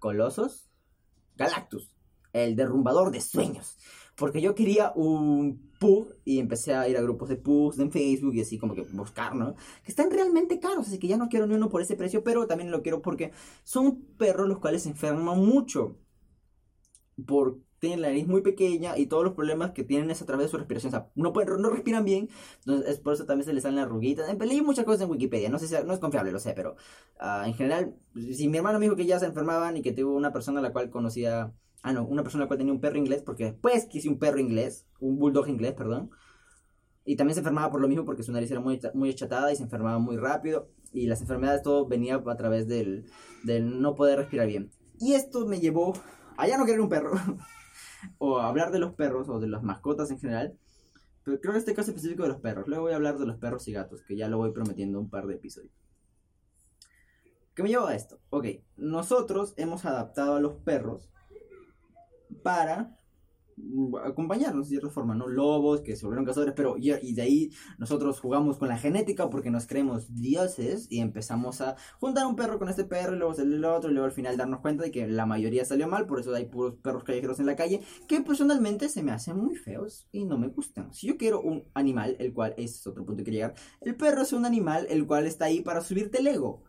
Colosos. 0.00 0.63
Galactus, 1.36 1.90
el 2.32 2.56
derrumbador 2.56 3.10
de 3.10 3.20
sueños. 3.20 3.76
Porque 4.16 4.40
yo 4.40 4.54
quería 4.54 4.92
un 4.94 5.72
pug 5.80 6.14
y 6.24 6.38
empecé 6.38 6.74
a 6.74 6.88
ir 6.88 6.96
a 6.96 7.02
grupos 7.02 7.28
de 7.28 7.36
pugs 7.36 7.78
en 7.78 7.90
Facebook 7.90 8.34
y 8.34 8.42
así 8.42 8.58
como 8.58 8.74
que 8.74 8.82
buscar, 8.82 9.34
¿no? 9.34 9.54
Que 9.84 9.90
están 9.90 10.10
realmente 10.10 10.60
caros, 10.60 10.86
así 10.86 10.98
que 10.98 11.08
ya 11.08 11.16
no 11.16 11.28
quiero 11.28 11.46
ni 11.46 11.54
uno 11.54 11.68
por 11.68 11.82
ese 11.82 11.96
precio, 11.96 12.22
pero 12.22 12.46
también 12.46 12.70
lo 12.70 12.82
quiero 12.82 13.02
porque 13.02 13.32
son 13.64 14.02
perros 14.16 14.48
los 14.48 14.58
cuales 14.58 14.84
se 14.84 14.90
enferman 14.90 15.38
mucho. 15.38 15.98
Porque 17.26 17.60
tienen 17.84 18.00
la 18.00 18.08
nariz 18.08 18.26
muy 18.26 18.40
pequeña 18.40 18.96
y 18.96 19.06
todos 19.06 19.24
los 19.24 19.34
problemas 19.34 19.72
que 19.72 19.84
tienen 19.84 20.10
es 20.10 20.22
a 20.22 20.24
través 20.24 20.46
de 20.46 20.50
su 20.50 20.56
respiración. 20.56 20.88
O 20.88 20.96
sea, 20.96 21.10
no, 21.14 21.34
pueden, 21.34 21.60
no 21.60 21.68
respiran 21.68 22.02
bien, 22.02 22.30
entonces 22.60 22.88
es 22.88 22.98
por 22.98 23.12
eso 23.12 23.26
también 23.26 23.44
se 23.44 23.52
les 23.52 23.62
salen 23.62 23.78
arruguitas. 23.78 24.26
Leí 24.38 24.62
muchas 24.62 24.86
cosas 24.86 25.02
en 25.02 25.10
Wikipedia, 25.10 25.50
no 25.50 25.58
sé 25.58 25.68
si 25.68 25.74
no 25.84 25.92
es 25.92 25.98
confiable, 25.98 26.32
lo 26.32 26.38
sé, 26.38 26.54
pero 26.54 26.76
ah, 27.18 27.44
en 27.46 27.52
general, 27.52 27.94
si 28.32 28.48
mi 28.48 28.56
hermano 28.56 28.78
me 28.78 28.86
dijo 28.86 28.96
que 28.96 29.04
ya 29.04 29.18
se 29.18 29.26
enfermaban 29.26 29.76
y 29.76 29.82
que 29.82 29.92
tuvo 29.92 30.16
una 30.16 30.32
persona 30.32 30.60
a 30.60 30.62
la 30.62 30.72
cual 30.72 30.88
conocía, 30.88 31.52
ah 31.82 31.92
no, 31.92 32.06
una 32.06 32.22
persona 32.22 32.42
a 32.42 32.44
la 32.44 32.48
cual 32.48 32.58
tenía 32.58 32.72
un 32.72 32.80
perro 32.80 32.96
inglés, 32.96 33.22
porque 33.22 33.44
después 33.44 33.84
quise 33.84 34.08
un 34.08 34.18
perro 34.18 34.38
inglés, 34.38 34.86
un 34.98 35.18
bulldog 35.18 35.46
inglés, 35.48 35.74
perdón. 35.74 36.10
Y 37.04 37.16
también 37.16 37.34
se 37.34 37.40
enfermaba 37.40 37.70
por 37.70 37.82
lo 37.82 37.88
mismo 37.88 38.06
porque 38.06 38.22
su 38.22 38.32
nariz 38.32 38.50
era 38.50 38.60
muy, 38.60 38.80
muy 38.94 39.10
achatada 39.10 39.52
y 39.52 39.56
se 39.56 39.62
enfermaba 39.62 39.98
muy 39.98 40.16
rápido. 40.16 40.70
Y 40.90 41.06
las 41.06 41.20
enfermedades 41.20 41.62
todo 41.62 41.86
venía 41.86 42.14
a 42.14 42.36
través 42.36 42.66
del, 42.66 43.04
del 43.42 43.82
no 43.82 43.94
poder 43.94 44.20
respirar 44.20 44.46
bien. 44.46 44.70
Y 44.98 45.12
esto 45.12 45.46
me 45.46 45.60
llevó 45.60 45.92
a 46.36 46.46
ya 46.46 46.56
no 46.56 46.64
querer 46.64 46.80
un 46.80 46.88
perro. 46.88 47.12
o 48.18 48.38
hablar 48.38 48.70
de 48.70 48.78
los 48.78 48.94
perros 48.94 49.28
o 49.28 49.40
de 49.40 49.48
las 49.48 49.62
mascotas 49.62 50.10
en 50.10 50.18
general. 50.18 50.58
Pero 51.24 51.40
creo 51.40 51.52
que 51.52 51.58
este 51.58 51.74
caso 51.74 51.90
específico 51.90 52.22
de 52.22 52.30
los 52.30 52.40
perros. 52.40 52.68
Luego 52.68 52.84
voy 52.84 52.92
a 52.92 52.96
hablar 52.96 53.18
de 53.18 53.26
los 53.26 53.38
perros 53.38 53.66
y 53.68 53.72
gatos, 53.72 54.02
que 54.02 54.16
ya 54.16 54.28
lo 54.28 54.38
voy 54.38 54.52
prometiendo 54.52 55.00
un 55.00 55.08
par 55.08 55.26
de 55.26 55.34
episodios. 55.34 55.72
¿Qué 57.54 57.62
me 57.62 57.68
lleva 57.68 57.90
a 57.90 57.94
esto? 57.94 58.18
Ok, 58.30 58.46
nosotros 58.76 59.54
hemos 59.56 59.84
adaptado 59.84 60.36
a 60.36 60.40
los 60.40 60.54
perros 60.56 61.08
para 62.42 62.98
acompañarnos 64.04 64.66
de 64.66 64.70
cierta 64.70 64.90
forma, 64.90 65.14
¿no? 65.14 65.26
Lobos 65.26 65.80
que 65.80 65.96
se 65.96 66.04
volvieron 66.04 66.24
cazadores, 66.24 66.54
pero 66.56 66.76
y, 66.78 67.14
de 67.14 67.22
ahí 67.22 67.50
nosotros 67.78 68.20
jugamos 68.20 68.58
con 68.58 68.68
la 68.68 68.78
genética 68.78 69.30
porque 69.30 69.50
nos 69.50 69.66
creemos 69.66 70.14
dioses 70.14 70.86
y 70.90 71.00
empezamos 71.00 71.60
a 71.60 71.76
juntar 71.98 72.26
un 72.26 72.36
perro 72.36 72.58
con 72.58 72.68
este 72.68 72.84
perro 72.84 73.14
y 73.14 73.18
luego 73.18 73.34
salir 73.34 73.54
el 73.54 73.64
otro 73.64 73.90
y 73.90 73.94
luego 73.94 74.06
al 74.06 74.12
final 74.12 74.36
darnos 74.36 74.60
cuenta 74.60 74.84
de 74.84 74.90
que 74.90 75.06
la 75.06 75.26
mayoría 75.26 75.64
salió 75.64 75.88
mal, 75.88 76.06
por 76.06 76.20
eso 76.20 76.34
hay 76.34 76.46
puros 76.46 76.74
perros 76.76 77.04
callejeros 77.04 77.40
en 77.40 77.46
la 77.46 77.56
calle 77.56 77.80
que 78.08 78.20
personalmente 78.20 78.88
se 78.88 79.02
me 79.02 79.12
hacen 79.12 79.36
muy 79.36 79.56
feos 79.56 80.08
y 80.12 80.24
no 80.24 80.38
me 80.38 80.48
gustan. 80.48 80.92
Si 80.92 81.06
yo 81.06 81.16
quiero 81.16 81.40
un 81.40 81.64
animal, 81.74 82.16
el 82.18 82.32
cual 82.32 82.54
es 82.56 82.86
otro 82.86 83.04
punto 83.04 83.24
que 83.24 83.30
llegar, 83.30 83.54
el 83.80 83.96
perro 83.96 84.22
es 84.22 84.32
un 84.32 84.44
animal 84.44 84.86
el 84.90 85.06
cual 85.06 85.26
está 85.26 85.46
ahí 85.46 85.60
para 85.60 85.80
subirte 85.80 86.18
el 86.18 86.26
ego. 86.26 86.62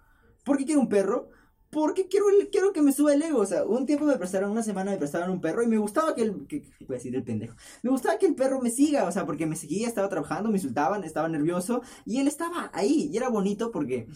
¿Por 0.43 0.57
qué 0.57 0.65
quiero 0.65 0.81
un 0.81 0.89
perro? 0.89 1.29
Porque 1.75 2.07
quiero, 2.07 2.27
quiero 2.53 2.71
que 2.71 2.81
me 2.81 2.93
suba 2.93 3.13
el 3.13 3.21
ego. 3.21 3.41
O 3.41 3.45
sea, 3.45 3.65
un 3.65 3.85
tiempo 3.85 4.05
me 4.05 4.15
prestaron, 4.15 4.49
una 4.49 4.63
semana 4.63 4.91
me 4.91 4.97
prestaron 4.97 5.29
un 5.29 5.41
perro 5.41 5.61
y 5.61 5.67
me 5.67 5.77
gustaba 5.77 6.15
que 6.15 6.21
el. 6.21 6.47
Que, 6.47 6.61
voy 6.87 6.95
a 6.95 6.99
decir 6.99 7.13
el 7.13 7.23
pendejo. 7.23 7.53
Me 7.83 7.89
gustaba 7.89 8.17
que 8.17 8.27
el 8.27 8.33
perro 8.33 8.61
me 8.61 8.71
siga, 8.71 9.05
o 9.05 9.11
sea, 9.11 9.25
porque 9.25 9.45
me 9.45 9.57
seguía, 9.57 9.85
estaba 9.85 10.07
trabajando, 10.07 10.49
me 10.49 10.55
insultaban, 10.55 11.03
estaba 11.03 11.27
nervioso 11.27 11.81
y 12.05 12.21
él 12.21 12.29
estaba 12.29 12.71
ahí. 12.73 13.09
Y 13.11 13.17
era 13.17 13.27
bonito 13.27 13.71
porque 13.71 14.07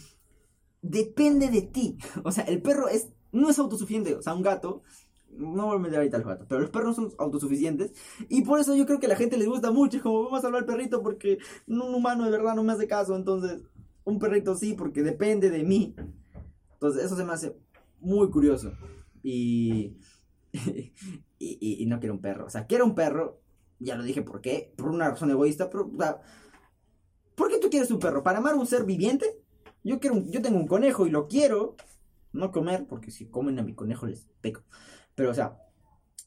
depende 0.80 1.50
de 1.50 1.60
ti. 1.60 1.98
O 2.24 2.32
sea, 2.32 2.44
el 2.44 2.62
perro 2.62 2.88
es, 2.88 3.08
no 3.30 3.50
es 3.50 3.58
autosuficiente. 3.58 4.14
O 4.14 4.22
sea, 4.22 4.32
un 4.32 4.42
gato. 4.42 4.82
No 5.28 5.66
voy 5.66 5.76
a 5.76 5.80
meter 5.80 5.98
ahorita 5.98 6.16
al 6.16 6.24
gato, 6.24 6.46
pero 6.48 6.62
los 6.62 6.70
perros 6.70 6.96
son 6.96 7.12
autosuficientes. 7.18 7.92
Y 8.30 8.42
por 8.42 8.58
eso 8.58 8.74
yo 8.74 8.86
creo 8.86 9.00
que 9.00 9.06
a 9.06 9.10
la 9.10 9.16
gente 9.16 9.36
les 9.36 9.48
gusta 9.48 9.70
mucho. 9.70 9.98
Es 9.98 10.02
como, 10.02 10.24
vamos 10.24 10.42
a 10.42 10.46
hablar 10.46 10.62
al 10.62 10.66
perrito 10.66 11.02
porque 11.02 11.38
un 11.66 11.94
humano 11.94 12.24
de 12.24 12.30
verdad 12.30 12.54
no 12.54 12.64
me 12.64 12.72
hace 12.72 12.88
caso. 12.88 13.14
Entonces, 13.16 13.60
un 14.04 14.18
perrito 14.18 14.54
sí, 14.54 14.72
porque 14.72 15.02
depende 15.02 15.50
de 15.50 15.62
mí. 15.62 15.94
Entonces, 16.80 17.04
eso 17.04 17.14
se 17.14 17.24
me 17.24 17.34
hace 17.34 17.54
muy 18.00 18.30
curioso. 18.30 18.72
Y, 19.22 19.96
y, 21.82 21.86
no 21.86 22.00
quiero 22.00 22.14
un 22.14 22.20
perro. 22.20 22.44
O 22.44 22.50
sea, 22.50 22.66
quiero 22.66 22.84
un 22.84 22.94
perro. 22.94 23.40
Ya 23.78 23.96
lo 23.96 24.02
dije 24.02 24.20
por 24.20 24.42
qué. 24.42 24.74
Por 24.76 24.90
una 24.90 25.08
razón 25.08 25.30
egoísta. 25.30 25.70
Pero, 25.70 25.90
¿Por 27.34 27.48
qué 27.48 27.58
tú 27.58 27.70
quieres 27.70 27.90
un 27.90 27.98
perro? 27.98 28.22
¿Para 28.22 28.38
amar 28.38 28.56
un 28.56 28.66
ser 28.66 28.84
viviente? 28.84 29.40
Yo, 29.84 30.00
quiero 30.00 30.22
yo 30.26 30.42
tengo 30.42 30.58
un 30.58 30.66
conejo 30.66 31.06
y 31.06 31.10
lo 31.10 31.28
quiero. 31.28 31.76
No 32.32 32.52
comer, 32.52 32.86
porque 32.86 33.10
si 33.10 33.26
comen 33.26 33.58
a 33.58 33.62
mi 33.62 33.74
conejo 33.74 34.06
les 34.06 34.28
peco. 34.42 34.62
Pero, 35.14 35.30
o 35.30 35.34
sea, 35.34 35.56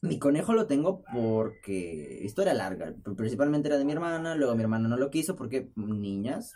mi 0.02 0.18
conejo 0.18 0.52
lo 0.52 0.66
tengo 0.66 1.04
porque. 1.12 2.22
Historia 2.24 2.54
larga. 2.54 2.92
Principalmente 3.16 3.68
era 3.68 3.78
de 3.78 3.84
mi 3.84 3.92
hermana. 3.92 4.34
Luego 4.34 4.56
mi 4.56 4.62
hermana 4.62 4.88
no 4.88 4.96
lo 4.96 5.10
quiso 5.10 5.36
porque 5.36 5.70
niñas. 5.76 6.54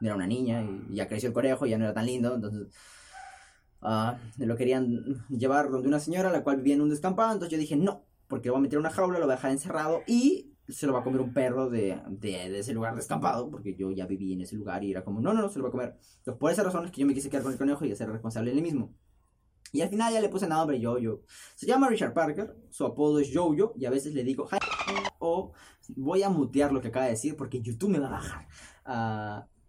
Era 0.00 0.14
una 0.14 0.26
niña 0.26 0.62
y 0.62 0.94
ya 0.94 1.06
creció 1.06 1.28
el 1.28 1.34
conejo, 1.34 1.66
ya 1.66 1.76
no 1.76 1.84
era 1.84 1.92
tan 1.92 2.06
lindo. 2.06 2.34
Entonces 2.34 2.68
Ah, 3.82 4.18
lo 4.36 4.56
querían 4.56 5.24
llevar 5.28 5.70
donde 5.70 5.88
una 5.88 6.00
señora, 6.00 6.30
la 6.30 6.44
cual 6.44 6.58
vivía 6.58 6.74
en 6.74 6.82
un 6.82 6.90
descampado. 6.90 7.32
Entonces 7.32 7.52
yo 7.52 7.58
dije, 7.58 7.76
no, 7.76 8.04
porque 8.28 8.50
voy 8.50 8.58
a 8.58 8.62
meter 8.62 8.78
una 8.78 8.90
jaula, 8.90 9.18
lo 9.18 9.26
voy 9.26 9.32
a 9.32 9.36
dejar 9.36 9.50
encerrado 9.50 10.02
y 10.06 10.54
se 10.68 10.86
lo 10.86 10.92
va 10.92 11.00
a 11.00 11.04
comer 11.04 11.20
un 11.20 11.32
perro 11.32 11.68
de, 11.68 12.00
de, 12.08 12.58
ese 12.58 12.72
lugar 12.72 12.94
descampado, 12.94 13.50
porque 13.50 13.74
yo 13.74 13.90
ya 13.90 14.06
viví 14.06 14.32
en 14.32 14.42
ese 14.42 14.56
lugar 14.56 14.84
y 14.84 14.92
era 14.92 15.04
como, 15.04 15.20
no, 15.20 15.32
no, 15.32 15.42
no, 15.42 15.48
se 15.48 15.58
lo 15.58 15.64
va 15.64 15.68
a 15.68 15.72
comer. 15.72 15.96
Entonces 16.18 16.38
por 16.38 16.50
esa 16.50 16.62
razón 16.62 16.84
es 16.84 16.92
que 16.92 17.00
yo 17.00 17.06
me 17.06 17.14
quise 17.14 17.28
quedar 17.28 17.42
con 17.42 17.52
el 17.52 17.58
conejo 17.58 17.84
y 17.84 17.92
hacer 17.92 18.08
responsable 18.08 18.50
de 18.50 18.58
él 18.58 18.62
mismo. 18.62 18.94
Y 19.72 19.82
al 19.82 19.88
final 19.88 20.12
ya 20.12 20.20
le 20.20 20.28
puse 20.28 20.48
nombre 20.48 20.80
Jojo. 20.82 21.22
Se 21.54 21.66
llama 21.66 21.88
Richard 21.88 22.12
Parker, 22.12 22.56
su 22.70 22.84
apodo 22.84 23.20
es 23.20 23.30
Jojo, 23.32 23.72
y 23.76 23.84
a 23.84 23.90
veces 23.90 24.14
le 24.14 24.24
digo, 24.24 24.48
o 25.18 25.52
voy 25.96 26.22
a 26.22 26.28
mutear 26.28 26.72
lo 26.72 26.80
que 26.80 26.88
acaba 26.88 27.06
de 27.06 27.12
decir 27.12 27.36
porque 27.36 27.60
YouTube 27.60 27.90
me 27.90 27.98
va 27.98 28.08
a 28.08 28.10
bajar. 28.10 28.48
Uh, 28.86 29.59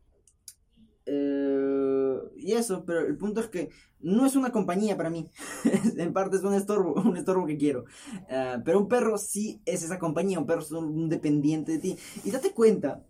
eh, 1.13 2.17
y 2.38 2.54
eso, 2.54 2.86
pero 2.86 3.06
el 3.06 3.17
punto 3.17 3.41
es 3.41 3.47
que 3.47 3.69
no 4.00 4.26
es 4.26 4.38
una 4.38 4.52
compañía 4.52 4.95
para 4.95 5.10
mí. 5.10 5.30
en 5.97 6.13
parte 6.13 6.38
es 6.38 6.43
un 6.43 6.54
estorbo, 6.54 6.93
un 6.93 7.17
estorbo 7.17 7.45
que 7.45 7.58
quiero. 7.58 7.84
Eh, 8.30 8.58
pero 8.63 8.80
un 8.80 8.88
perro 8.88 9.17
sí 9.17 9.62
es 9.65 9.84
esa 9.84 10.00
compañía, 10.00 10.39
un 10.39 10.45
perro 10.45 10.62
es 10.62 10.71
un 10.71 11.10
dependiente 11.10 11.74
de 11.74 11.80
ti. 11.80 11.97
Y 12.24 12.32
date 12.32 12.54
cuenta, 12.54 13.04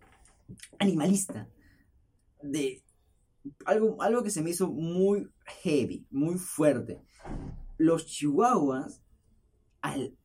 animalista, 0.80 1.48
de 2.42 2.82
algo, 3.64 4.02
algo 4.02 4.24
que 4.24 4.30
se 4.30 4.42
me 4.42 4.50
hizo 4.50 4.68
muy 4.68 5.30
heavy, 5.62 6.04
muy 6.10 6.38
fuerte. 6.38 7.00
Los 7.78 8.06
chihuahuas, 8.06 9.00
al 9.80 10.16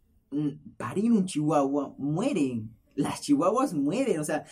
parir 0.77 1.11
un 1.11 1.25
chihuahua, 1.25 1.93
mueren. 1.99 2.75
Las 2.95 3.21
chihuahuas 3.21 3.75
mueren, 3.75 4.19
o 4.19 4.23
sea, 4.23 4.45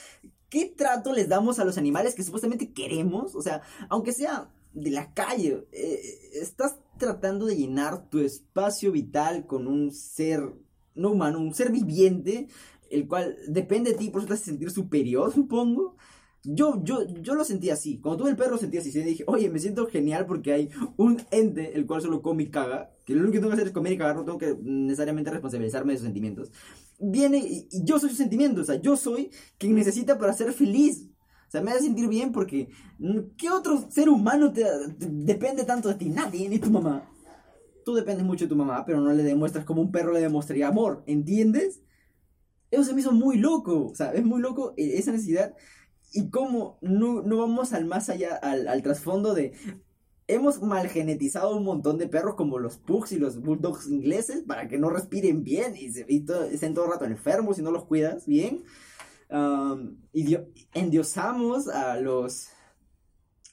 ¿Qué 0.56 0.74
trato 0.74 1.12
les 1.12 1.28
damos 1.28 1.60
a 1.60 1.66
los 1.66 1.78
animales 1.78 2.16
que 2.16 2.24
supuestamente 2.24 2.72
queremos? 2.72 3.36
O 3.36 3.42
sea, 3.42 3.62
aunque 3.90 4.14
sea 4.14 4.50
de 4.72 4.90
la 4.90 5.14
calle, 5.14 5.68
eh, 5.74 6.30
estás 6.32 6.78
tratando 6.98 7.46
de 7.46 7.58
llenar 7.58 8.10
tu 8.10 8.20
espacio 8.20 8.94
vital 8.94 9.48
con 9.48 9.68
un 9.68 9.92
ser 9.92 10.54
no 10.94 11.12
humano, 11.12 11.40
un 11.40 11.54
ser 11.54 11.74
viviente, 11.74 12.48
el 12.90 13.06
cual 13.06 13.38
depende 13.50 13.92
de 13.92 13.98
ti, 13.98 14.10
por 14.10 14.22
eso 14.22 14.30
te 14.30 14.36
hace 14.36 14.46
sentir 14.46 14.72
superior, 14.72 15.34
supongo. 15.36 15.98
Yo, 16.46 16.84
yo, 16.84 17.08
yo 17.08 17.36
lo 17.36 17.44
sentí 17.44 17.70
así. 17.70 18.00
Cuando 18.00 18.20
tuve 18.20 18.32
el 18.32 18.38
perro 18.38 18.58
sentí 18.58 18.78
así. 18.78 18.92
dije, 18.92 19.24
oye, 19.28 19.50
me 19.50 19.60
siento 19.60 19.88
genial 19.88 20.26
porque 20.26 20.54
hay 20.54 20.70
un 20.98 21.22
ente 21.32 21.76
el 21.76 21.86
cual 21.86 22.02
solo 22.02 22.22
come 22.22 22.44
y 22.44 22.50
caga. 22.50 22.92
Que 23.06 23.14
lo 23.14 23.22
único 23.22 23.34
que 23.34 23.40
tengo 23.40 23.50
que 23.50 23.56
hacer 23.56 23.68
es 23.68 23.74
comer 23.74 23.94
y 23.94 23.98
cagar. 23.98 24.16
No 24.16 24.26
tengo 24.26 24.38
que 24.38 24.56
necesariamente 24.62 25.32
responsabilizarme 25.32 25.94
de 25.94 25.98
sus 25.98 26.06
sentimientos. 26.06 26.52
Viene 27.00 27.38
y, 27.40 27.68
yo 27.84 28.00
soy 28.00 28.10
su 28.10 28.16
sentimiento. 28.16 28.62
O 28.62 28.64
sea, 28.64 28.76
yo 28.76 28.96
soy 28.96 29.32
quien 29.58 29.76
necesita 29.76 30.18
para 30.18 30.34
ser 30.34 30.54
feliz. 30.54 31.10
O 31.48 31.52
sea, 31.52 31.62
me 31.62 31.72
hace 31.72 31.82
sentir 31.82 32.08
bien 32.08 32.32
porque 32.32 32.70
¿qué 33.38 33.50
otro 33.50 33.90
ser 33.90 34.10
humano 34.10 34.52
te, 34.52 34.66
depende 34.98 35.64
tanto 35.64 35.90
de 35.90 35.96
ti? 35.96 36.10
Nadie, 36.10 36.50
ni 36.50 36.60
tu 36.60 36.70
mamá. 36.70 37.10
Tú 37.84 37.94
dependes 37.94 38.26
mucho 38.26 38.46
de 38.46 38.50
tu 38.50 38.56
mamá, 38.56 38.84
pero 38.86 39.00
no 39.00 39.14
le 39.14 39.24
demuestras 39.24 39.64
como 39.64 39.82
un 39.82 39.92
perro 39.92 40.12
le 40.12 40.22
demostraría 40.22 40.68
amor. 40.68 41.04
¿Entiendes? 41.06 41.82
Eso 42.72 42.84
se 42.84 42.94
me 42.94 43.02
hizo 43.02 43.12
muy 43.12 43.38
loco. 43.38 43.88
O 43.88 43.96
sea, 43.96 44.12
es 44.14 44.24
muy 44.24 44.42
loco 44.42 44.74
eh, 44.76 44.98
esa 44.98 45.12
necesidad 45.12 45.54
y 46.14 46.30
cómo 46.30 46.78
no, 46.82 47.24
vamos 47.24 47.74
al 47.74 47.86
más 47.86 48.10
allá, 48.10 48.36
al, 48.36 48.82
trasfondo 48.82 49.34
de 49.34 49.54
hemos 50.28 50.62
malgenetizado 50.62 51.56
un 51.56 51.64
montón 51.64 51.98
de 51.98 52.08
perros 52.08 52.36
como 52.36 52.58
los 52.58 52.78
pugs 52.78 53.12
y 53.12 53.20
los 53.20 53.42
bulldogs 53.42 53.88
ingleses 53.88 54.44
para 54.44 54.68
que 54.68 54.80
no 54.80 54.90
respiren 54.90 55.44
bien 55.44 55.76
y, 55.76 55.92
se, 55.92 56.06
estén 56.52 56.74
todo 56.74 56.86
el 56.86 56.92
rato 56.92 57.06
enfermos 57.06 57.60
y 57.60 57.62
no 57.62 57.72
los 57.72 57.86
cuidas 57.86 58.26
bien. 58.26 58.64
y 60.14 60.38
endiosamos 60.74 61.68
a 61.68 61.98
los... 61.98 62.50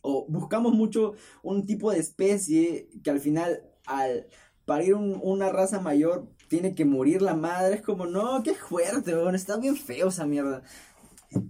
o 0.01 0.27
buscamos 0.29 0.73
mucho 0.73 1.15
un 1.43 1.67
tipo 1.67 1.91
de 1.91 1.99
especie 1.99 2.89
que 3.03 3.11
al 3.11 3.21
final 3.21 3.63
al 3.87 4.27
parir 4.65 4.95
una 4.95 5.51
raza 5.51 5.81
mayor 5.81 6.29
tiene 6.49 6.75
que 6.75 6.85
morir 6.85 7.23
la 7.23 7.35
madre. 7.35 7.77
Es 7.77 7.83
como, 7.83 8.07
no, 8.07 8.43
qué 8.43 8.55
fuerte, 8.55 9.15
está 9.35 9.57
bien 9.57 9.77
feo 9.77 10.09
esa 10.09 10.27
mierda. 10.27 10.63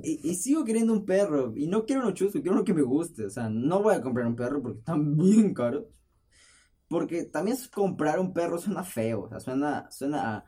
Y, 0.03 0.35
sigo 0.35 0.65
queriendo 0.65 0.93
un 0.93 1.05
perro. 1.05 1.53
Y 1.57 1.67
no 1.67 1.85
quiero 1.85 2.03
uno 2.03 2.13
chusco, 2.13 2.41
quiero 2.41 2.53
uno 2.53 2.65
que 2.65 2.75
me 2.75 2.83
guste. 2.83 3.27
O 3.27 3.31
sea, 3.31 3.49
no 3.49 3.83
voy 3.83 3.95
a 3.95 4.03
comprar 4.03 4.27
un 4.27 4.37
perro 4.37 4.63
porque 4.63 4.79
están 4.79 5.17
bien 5.17 5.55
caros. 5.55 5.85
Porque 6.89 7.25
también 7.25 7.57
comprar 7.73 8.21
un 8.21 8.33
perro 8.33 8.59
suena 8.59 8.85
feo. 8.85 9.23
O 9.25 9.29
sea, 9.29 9.41
suena, 9.41 9.91
suena 9.91 10.37
a... 10.37 10.45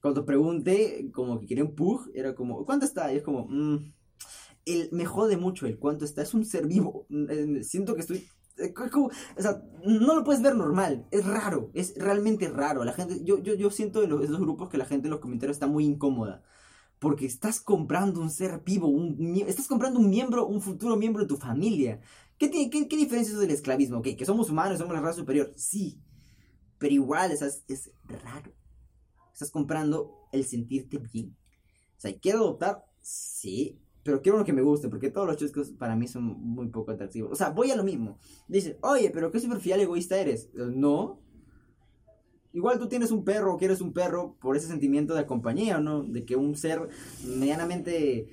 Cuando 0.00 0.26
pregunté 0.26 1.10
como 1.12 1.40
que 1.40 1.46
quería 1.46 1.64
un 1.64 1.74
pug, 1.74 2.10
era 2.14 2.34
como, 2.34 2.64
¿cuánto 2.66 2.84
está? 2.84 3.12
Y 3.12 3.16
es 3.16 3.22
como, 3.22 3.46
mm, 3.48 3.92
el, 4.66 4.88
me 4.92 5.06
jode 5.06 5.36
mucho 5.36 5.66
el 5.66 5.78
cuánto 5.78 6.04
está. 6.04 6.22
Es 6.22 6.34
un 6.34 6.44
ser 6.44 6.66
vivo. 6.66 7.06
Siento 7.62 7.94
que 7.94 8.02
estoy 8.02 8.28
eh, 8.56 8.72
o 8.76 9.42
sea, 9.42 9.62
no 9.84 10.14
lo 10.14 10.22
puedes 10.22 10.40
ver 10.40 10.54
normal, 10.54 11.06
es 11.10 11.26
raro, 11.26 11.70
es 11.74 11.94
realmente 11.96 12.48
raro. 12.48 12.84
La 12.84 12.92
gente, 12.92 13.24
yo, 13.24 13.42
yo, 13.42 13.54
yo 13.54 13.68
siento 13.70 14.02
en 14.04 14.10
los, 14.10 14.22
esos 14.22 14.38
grupos 14.38 14.68
que 14.68 14.78
la 14.78 14.84
gente 14.84 15.08
en 15.08 15.10
los 15.10 15.20
comentarios 15.20 15.56
está 15.56 15.66
muy 15.66 15.84
incómoda 15.84 16.42
porque 17.04 17.26
estás 17.26 17.60
comprando 17.60 18.18
un 18.18 18.30
ser 18.30 18.62
vivo, 18.64 18.88
un, 18.88 19.36
estás 19.46 19.68
comprando 19.68 20.00
un 20.00 20.08
miembro, 20.08 20.46
un 20.46 20.62
futuro 20.62 20.96
miembro 20.96 21.20
de 21.20 21.28
tu 21.28 21.36
familia. 21.36 22.00
¿Qué, 22.38 22.50
qué, 22.50 22.70
qué 22.70 22.96
diferencia 22.96 23.34
es 23.34 23.40
del 23.40 23.50
esclavismo? 23.50 24.00
¿Que 24.00 24.24
somos 24.24 24.48
humanos, 24.48 24.78
somos 24.78 24.94
la 24.94 25.02
raza 25.02 25.18
superior? 25.18 25.52
Sí, 25.54 26.00
pero 26.78 26.94
igual 26.94 27.30
es, 27.30 27.42
es 27.68 27.90
raro. 28.24 28.54
Estás 29.34 29.50
comprando 29.50 30.28
el 30.32 30.46
sentirte 30.46 30.96
bien. 30.96 31.36
O 31.94 32.00
sea, 32.00 32.18
quiero 32.18 32.38
adoptar, 32.38 32.86
sí, 33.02 33.78
pero 34.02 34.22
quiero 34.22 34.36
uno 34.36 34.46
que 34.46 34.54
me 34.54 34.62
guste, 34.62 34.88
porque 34.88 35.10
todos 35.10 35.26
los 35.26 35.36
chuscos 35.36 35.72
para 35.72 35.96
mí 35.96 36.08
son 36.08 36.24
muy 36.24 36.68
poco 36.68 36.92
atractivos. 36.92 37.32
O 37.32 37.36
sea, 37.36 37.50
voy 37.50 37.70
a 37.70 37.76
lo 37.76 37.84
mismo. 37.84 38.18
Dices, 38.48 38.78
oye, 38.80 39.10
pero 39.10 39.30
qué 39.30 39.40
superficial 39.40 39.78
egoísta 39.78 40.16
eres. 40.16 40.48
No. 40.54 41.20
Igual 42.54 42.78
tú 42.78 42.88
tienes 42.88 43.10
un 43.10 43.24
perro 43.24 43.52
o 43.52 43.58
quieres 43.58 43.80
un 43.80 43.92
perro 43.92 44.36
por 44.40 44.56
ese 44.56 44.68
sentimiento 44.68 45.14
de 45.14 45.26
compañía, 45.26 45.78
¿no? 45.80 46.04
De 46.04 46.24
que 46.24 46.36
un 46.36 46.56
ser 46.56 46.88
medianamente 47.26 48.32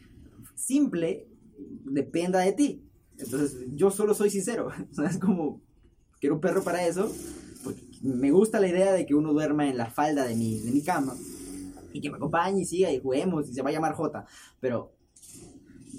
simple 0.53 1.27
dependa 1.85 2.39
de 2.39 2.53
ti. 2.53 2.85
Entonces, 3.17 3.65
yo 3.73 3.89
solo 3.89 4.13
soy 4.13 4.29
sincero. 4.29 4.69
O 4.91 4.93
sea, 4.93 5.07
es 5.07 5.17
como, 5.17 5.59
quiero 6.19 6.35
un 6.35 6.41
perro 6.41 6.63
para 6.63 6.85
eso. 6.85 7.11
Porque 7.63 7.81
me 8.03 8.29
gusta 8.29 8.59
la 8.59 8.67
idea 8.67 8.93
de 8.93 9.07
que 9.07 9.15
uno 9.15 9.33
duerma 9.33 9.67
en 9.67 9.75
la 9.75 9.87
falda 9.87 10.23
de 10.23 10.35
mi, 10.35 10.59
de 10.59 10.69
mi 10.69 10.83
cama. 10.83 11.15
Y 11.91 11.99
que 11.99 12.11
me 12.11 12.17
acompañe 12.17 12.61
y 12.61 12.65
siga 12.65 12.91
y 12.91 12.99
juguemos 12.99 13.49
y 13.49 13.53
se 13.55 13.63
va 13.63 13.71
a 13.71 13.73
llamar 13.73 13.95
J. 13.95 14.23
Pero 14.59 14.93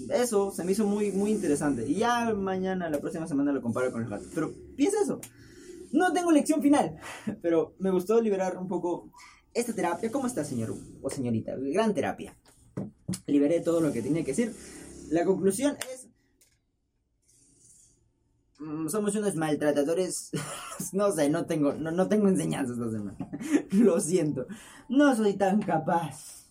eso 0.09 0.49
se 0.51 0.63
me 0.63 0.71
hizo 0.71 0.87
muy, 0.87 1.11
muy 1.11 1.31
interesante. 1.31 1.85
Y 1.85 1.95
ya 1.95 2.33
mañana, 2.33 2.89
la 2.89 2.99
próxima 2.99 3.27
semana 3.27 3.51
lo 3.51 3.61
comparo 3.61 3.91
con 3.91 4.01
el 4.01 4.09
gato. 4.09 4.25
Pero 4.33 4.53
piensa 4.77 5.01
eso. 5.03 5.19
No 5.93 6.11
tengo 6.11 6.31
lección 6.31 6.61
final, 6.61 6.97
pero 7.41 7.75
me 7.77 7.91
gustó 7.91 8.19
liberar 8.19 8.57
un 8.57 8.67
poco 8.67 9.11
esta 9.53 9.73
terapia. 9.73 10.11
¿Cómo 10.11 10.25
está, 10.25 10.43
señor 10.43 10.75
o 11.01 11.09
señorita? 11.09 11.53
Gran 11.55 11.93
terapia. 11.93 12.35
Liberé 13.27 13.61
todo 13.61 13.79
lo 13.79 13.93
que 13.93 14.01
tenía 14.01 14.23
que 14.23 14.31
decir. 14.31 14.53
La 15.09 15.23
conclusión 15.23 15.77
es... 15.93 16.07
Mm, 18.57 18.87
somos 18.87 19.15
unos 19.15 19.35
maltratadores. 19.35 20.31
no 20.93 21.11
sé, 21.11 21.29
no 21.29 21.45
tengo, 21.45 21.73
no, 21.73 21.91
no 21.91 22.07
tengo 22.09 22.27
enseñanzas 22.27 22.75
esta 22.77 22.89
semana. 22.89 23.29
lo 23.71 23.99
siento. 23.99 24.47
No 24.89 25.15
soy 25.15 25.35
tan 25.35 25.61
capaz 25.61 26.47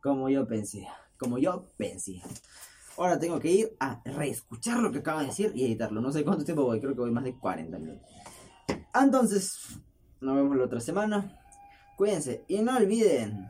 como 0.00 0.28
yo 0.28 0.46
pensé. 0.46 0.86
Como 1.18 1.38
yo 1.38 1.66
pensé. 1.76 2.22
Ahora 2.96 3.18
tengo 3.18 3.40
que 3.40 3.50
ir 3.50 3.76
a 3.80 4.00
reescuchar 4.04 4.78
lo 4.78 4.92
que 4.92 4.98
acaba 4.98 5.22
de 5.22 5.28
decir 5.28 5.50
y 5.56 5.64
editarlo. 5.64 6.00
No 6.00 6.12
sé 6.12 6.22
cuánto 6.22 6.44
tiempo 6.44 6.62
voy, 6.62 6.78
creo 6.78 6.94
que 6.94 7.00
voy 7.00 7.10
más 7.10 7.24
de 7.24 7.36
40 7.36 7.76
minutos. 7.80 8.06
Entonces, 8.94 9.80
nos 10.20 10.36
vemos 10.36 10.56
la 10.56 10.64
otra 10.64 10.80
semana. 10.80 11.38
Cuídense 11.96 12.44
y 12.48 12.60
no 12.60 12.76
olviden. 12.76 13.48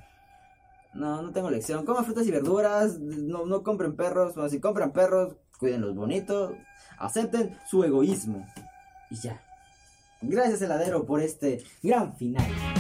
No, 0.95 1.23
no 1.23 1.33
tengo 1.33 1.51
lección. 1.51 1.85
Coman 1.85 2.05
frutas 2.05 2.27
y 2.27 2.31
verduras. 2.31 2.99
No, 2.99 3.47
no 3.47 3.63
compren 3.63 3.97
perros. 3.97 4.35
Bueno, 4.35 4.51
si 4.51 4.61
compran 4.61 4.93
perros, 4.93 5.37
cuídenlos 5.59 5.95
bonitos. 5.95 6.53
Acepten 6.99 7.57
su 7.69 7.83
egoísmo. 7.85 8.47
Y 9.11 9.17
ya. 9.17 9.41
Gracias, 10.21 10.63
heladero, 10.63 11.05
por 11.05 11.21
este 11.21 11.65
gran 11.83 12.15
final. 12.17 12.72